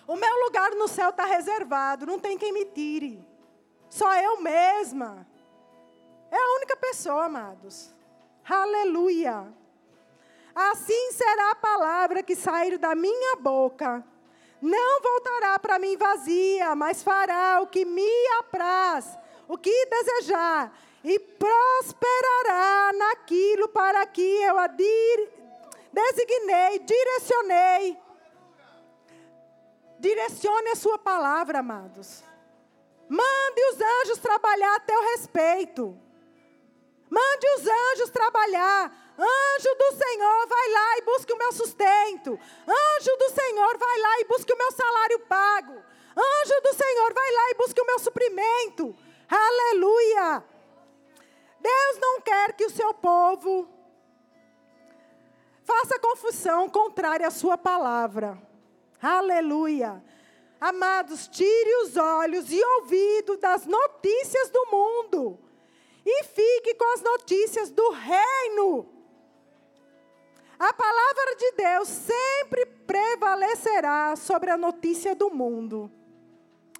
O 0.06 0.16
meu 0.16 0.44
lugar 0.44 0.72
no 0.72 0.88
céu 0.88 1.10
está 1.10 1.26
reservado, 1.26 2.06
não 2.06 2.18
tem 2.18 2.36
quem 2.36 2.52
me 2.52 2.64
tire. 2.64 3.24
Só 3.92 4.12
eu 4.14 4.40
mesma. 4.40 5.26
É 6.30 6.36
a 6.36 6.56
única 6.56 6.74
pessoa, 6.78 7.26
amados. 7.26 7.94
Aleluia. 8.48 9.52
Assim 10.54 11.12
será 11.12 11.50
a 11.50 11.56
palavra 11.56 12.22
que 12.22 12.34
sair 12.34 12.78
da 12.78 12.94
minha 12.94 13.36
boca. 13.36 14.02
Não 14.62 15.02
voltará 15.02 15.58
para 15.58 15.78
mim 15.78 15.98
vazia, 15.98 16.74
mas 16.74 17.02
fará 17.02 17.60
o 17.60 17.66
que 17.66 17.84
me 17.84 18.26
apraz, 18.38 19.18
o 19.46 19.58
que 19.58 19.84
desejar, 19.84 20.72
e 21.04 21.18
prosperará 21.18 22.92
naquilo 22.94 23.68
para 23.68 24.06
que 24.06 24.22
eu 24.22 24.58
a 24.58 24.68
designei, 24.68 26.78
direcionei. 26.78 27.98
Direcione 29.98 30.70
a 30.70 30.76
sua 30.76 30.96
palavra, 30.96 31.58
amados. 31.58 32.31
Mande 33.12 33.60
os 33.72 33.78
anjos 33.78 34.18
trabalhar 34.20 34.74
a 34.74 34.80
teu 34.80 35.02
respeito. 35.10 35.94
Mande 37.10 37.46
os 37.58 37.66
anjos 37.66 38.08
trabalhar. 38.08 38.90
Anjo 39.18 39.74
do 39.74 39.92
Senhor, 39.98 40.46
vai 40.48 40.68
lá 40.70 40.96
e 40.96 41.02
busque 41.02 41.32
o 41.34 41.36
meu 41.36 41.52
sustento. 41.52 42.40
Anjo 42.66 43.16
do 43.18 43.28
Senhor, 43.28 43.76
vai 43.76 43.98
lá 43.98 44.20
e 44.20 44.24
busque 44.24 44.50
o 44.54 44.56
meu 44.56 44.72
salário 44.72 45.18
pago. 45.26 45.74
Anjo 46.16 46.60
do 46.62 46.72
Senhor, 46.72 47.12
vai 47.12 47.32
lá 47.32 47.50
e 47.50 47.54
busque 47.54 47.82
o 47.82 47.86
meu 47.86 47.98
suprimento. 47.98 48.96
Aleluia. 49.28 50.42
Deus 51.60 51.98
não 52.00 52.18
quer 52.22 52.54
que 52.54 52.64
o 52.64 52.70
seu 52.70 52.94
povo 52.94 53.68
faça 55.64 55.98
confusão 55.98 56.66
contrária 56.70 57.28
à 57.28 57.30
sua 57.30 57.58
palavra. 57.58 58.38
Aleluia. 59.02 60.02
Amados, 60.62 61.26
tire 61.26 61.74
os 61.82 61.96
olhos 61.96 62.52
e 62.52 62.64
ouvidos 62.64 63.36
das 63.38 63.66
notícias 63.66 64.48
do 64.48 64.64
mundo 64.70 65.36
e 66.06 66.22
fique 66.22 66.74
com 66.76 66.94
as 66.94 67.02
notícias 67.02 67.68
do 67.72 67.90
reino. 67.90 68.86
A 70.56 70.72
palavra 70.72 71.34
de 71.34 71.50
Deus 71.56 71.88
sempre 71.88 72.64
prevalecerá 72.64 74.14
sobre 74.14 74.50
a 74.50 74.56
notícia 74.56 75.16
do 75.16 75.30
mundo. 75.30 75.90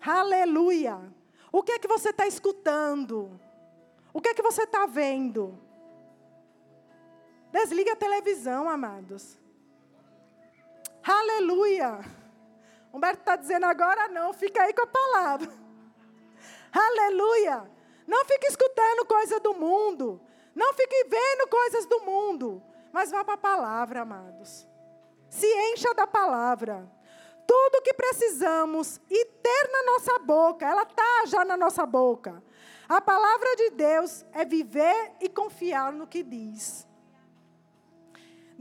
Aleluia. 0.00 1.00
O 1.50 1.60
que 1.60 1.72
é 1.72 1.78
que 1.80 1.88
você 1.88 2.10
está 2.10 2.24
escutando? 2.24 3.36
O 4.14 4.20
que 4.20 4.28
é 4.28 4.34
que 4.34 4.42
você 4.42 4.62
está 4.62 4.86
vendo? 4.86 5.58
Desliga 7.50 7.94
a 7.94 7.96
televisão, 7.96 8.68
amados. 8.68 9.36
Aleluia. 11.02 12.21
Humberto 12.92 13.20
está 13.20 13.36
dizendo 13.36 13.64
agora 13.64 14.08
não, 14.08 14.32
fica 14.32 14.62
aí 14.62 14.74
com 14.74 14.82
a 14.82 14.86
palavra. 14.86 15.48
Aleluia. 16.72 17.70
Não 18.06 18.24
fique 18.24 18.46
escutando 18.46 19.06
coisa 19.06 19.40
do 19.40 19.54
mundo. 19.54 20.20
Não 20.54 20.74
fique 20.74 21.04
vendo 21.04 21.48
coisas 21.48 21.86
do 21.86 22.00
mundo. 22.00 22.62
Mas 22.92 23.10
vá 23.10 23.24
para 23.24 23.34
a 23.34 23.38
palavra, 23.38 24.02
amados. 24.02 24.68
Se 25.30 25.46
encha 25.72 25.94
da 25.94 26.06
palavra. 26.06 26.86
tudo 27.46 27.78
o 27.78 27.82
que 27.82 27.92
precisamos 27.94 29.00
e 29.10 29.24
ter 29.24 29.68
na 29.70 29.92
nossa 29.92 30.18
boca, 30.20 30.64
ela 30.66 30.82
está 30.82 31.26
já 31.26 31.44
na 31.44 31.56
nossa 31.56 31.84
boca. 31.84 32.42
A 32.88 33.00
palavra 33.00 33.56
de 33.56 33.70
Deus 33.70 34.24
é 34.32 34.44
viver 34.44 35.12
e 35.20 35.28
confiar 35.28 35.92
no 35.92 36.06
que 36.06 36.22
diz. 36.22 36.86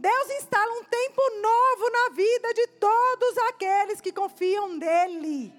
Deus 0.02 0.30
instala 0.32 0.72
um 0.80 0.84
tempo 0.84 1.22
novo 1.42 1.90
na 1.92 2.10
vida 2.16 2.54
de 2.56 2.68
todos 2.68 3.38
aqueles 3.50 4.02
que 4.02 4.12
confiam 4.12 4.68
nele. 4.70 5.54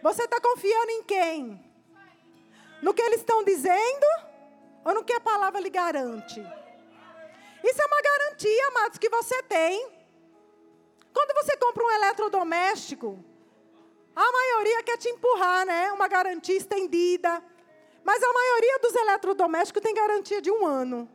Você 0.00 0.22
está 0.22 0.40
confiando 0.40 0.90
em 0.92 1.02
quem? 1.02 1.60
No 2.80 2.94
que 2.94 3.02
eles 3.02 3.18
estão 3.18 3.42
dizendo 3.42 4.06
ou 4.84 4.94
no 4.94 5.02
que 5.02 5.12
a 5.14 5.20
palavra 5.20 5.60
lhe 5.60 5.68
garante? 5.68 6.38
Isso 7.64 7.82
é 7.82 7.86
uma 7.86 8.02
garantia, 8.02 8.68
amados, 8.68 8.98
que 8.98 9.08
você 9.08 9.42
tem. 9.42 9.84
Quando 11.12 11.34
você 11.34 11.56
compra 11.56 11.84
um 11.84 11.90
eletrodoméstico, 11.90 13.18
a 14.14 14.32
maioria 14.32 14.80
quer 14.84 14.96
te 14.96 15.08
empurrar, 15.08 15.66
né? 15.66 15.90
Uma 15.90 16.06
garantia 16.06 16.56
estendida. 16.56 17.42
Mas 18.04 18.22
a 18.22 18.32
maioria 18.32 18.78
dos 18.78 18.94
eletrodomésticos 18.94 19.82
tem 19.82 19.92
garantia 19.92 20.40
de 20.40 20.52
um 20.52 20.64
ano. 20.64 21.10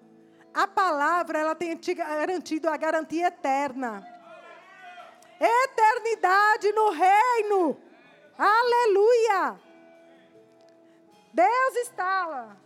A 0.53 0.67
palavra, 0.67 1.39
ela 1.39 1.55
tem 1.55 1.75
te 1.75 1.93
garantido 1.93 2.69
a 2.69 2.77
garantia 2.77 3.27
eterna. 3.27 4.05
Eternidade 5.39 6.71
no 6.73 6.89
reino. 6.89 7.77
Aleluia. 8.37 9.59
Deus 11.33 11.75
está 11.77 12.57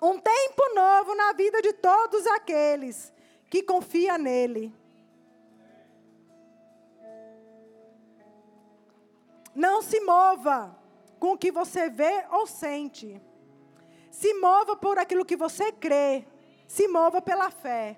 um 0.00 0.18
tempo 0.18 0.74
novo 0.74 1.14
na 1.14 1.32
vida 1.32 1.60
de 1.60 1.72
todos 1.72 2.26
aqueles 2.28 3.12
que 3.50 3.62
confiam 3.62 4.16
nele. 4.16 4.72
Não 9.54 9.82
se 9.82 10.00
mova 10.00 10.78
com 11.18 11.32
o 11.32 11.38
que 11.38 11.50
você 11.50 11.90
vê 11.90 12.24
ou 12.30 12.46
sente. 12.46 13.20
Se 14.18 14.34
mova 14.34 14.74
por 14.74 14.98
aquilo 14.98 15.24
que 15.24 15.36
você 15.36 15.70
crê. 15.70 16.26
Se 16.66 16.88
mova 16.88 17.22
pela 17.22 17.52
fé. 17.52 17.96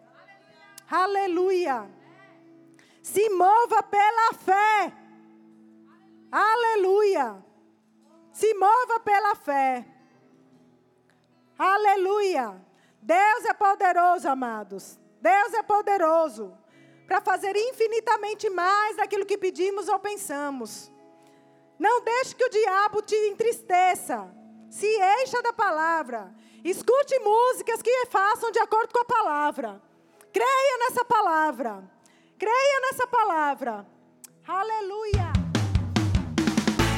Aleluia. 0.90 1.90
Se 3.02 3.30
mova 3.30 3.83
pela 3.83 4.35
fé. 4.35 4.92
Aleluia. 6.30 7.42
Se 8.35 8.52
mova 8.52 9.00
pela 9.00 9.35
fé. 9.35 9.87
Aleluia. 11.59 12.46
Deus 13.00 13.44
é 13.46 13.54
poderoso, 13.54 14.28
amados. 14.28 14.98
Deus 15.22 15.54
é 15.54 15.62
poderoso 15.62 16.54
para 17.06 17.22
fazer 17.22 17.56
infinitamente 17.56 18.50
mais 18.50 18.98
daquilo 18.98 19.24
que 19.24 19.38
pedimos 19.38 19.88
ou 19.88 19.98
pensamos. 19.98 20.92
Não 21.78 22.04
deixe 22.04 22.35
que 22.35 22.44
o 22.44 22.50
diabo 22.50 23.00
te 23.00 23.16
entristeça. 23.30 24.38
Se 24.70 24.87
encha 24.87 25.42
da 25.42 25.52
palavra. 25.52 26.33
Escute 26.64 27.18
músicas 27.18 27.83
que 27.83 28.06
façam 28.06 28.52
de 28.52 28.61
acordo 28.61 28.92
com 28.92 29.00
a 29.00 29.04
palavra. 29.04 29.83
Creia 30.33 30.78
nessa 30.78 31.04
palavra. 31.04 31.83
Creia 32.38 32.80
nessa 32.83 33.04
palavra. 33.09 33.85
Aleluia. 34.46 35.33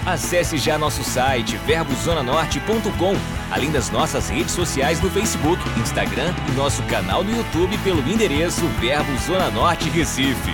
Acesse 0.05 0.59
já 0.59 0.77
nosso 0.77 1.03
site 1.03 1.57
verbozonanorte.com, 1.59 3.15
além 3.51 3.71
das 3.71 3.89
nossas 3.89 4.29
redes 4.29 4.53
sociais 4.53 5.01
no 5.01 5.09
Facebook, 5.09 5.63
Instagram 5.81 6.35
e 6.49 6.53
nosso 6.53 6.83
canal 6.89 7.25
no 7.25 7.35
YouTube 7.35 7.79
pelo 7.79 8.01
endereço 8.01 8.67
Verbo 8.81 9.17
Zona 9.19 9.51
Norte 9.51 9.89
Recife. 9.89 10.53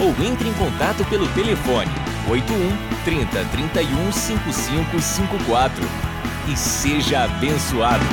Ou 0.00 0.10
entre 0.24 0.48
em 0.48 0.54
contato 0.54 1.04
pelo 1.10 1.30
telefone 1.34 1.90
81 2.26 3.04
30 3.04 3.44
31 3.50 4.12
5554 4.12 6.13
e 6.48 6.56
seja 6.56 7.24
abençoado. 7.24 8.04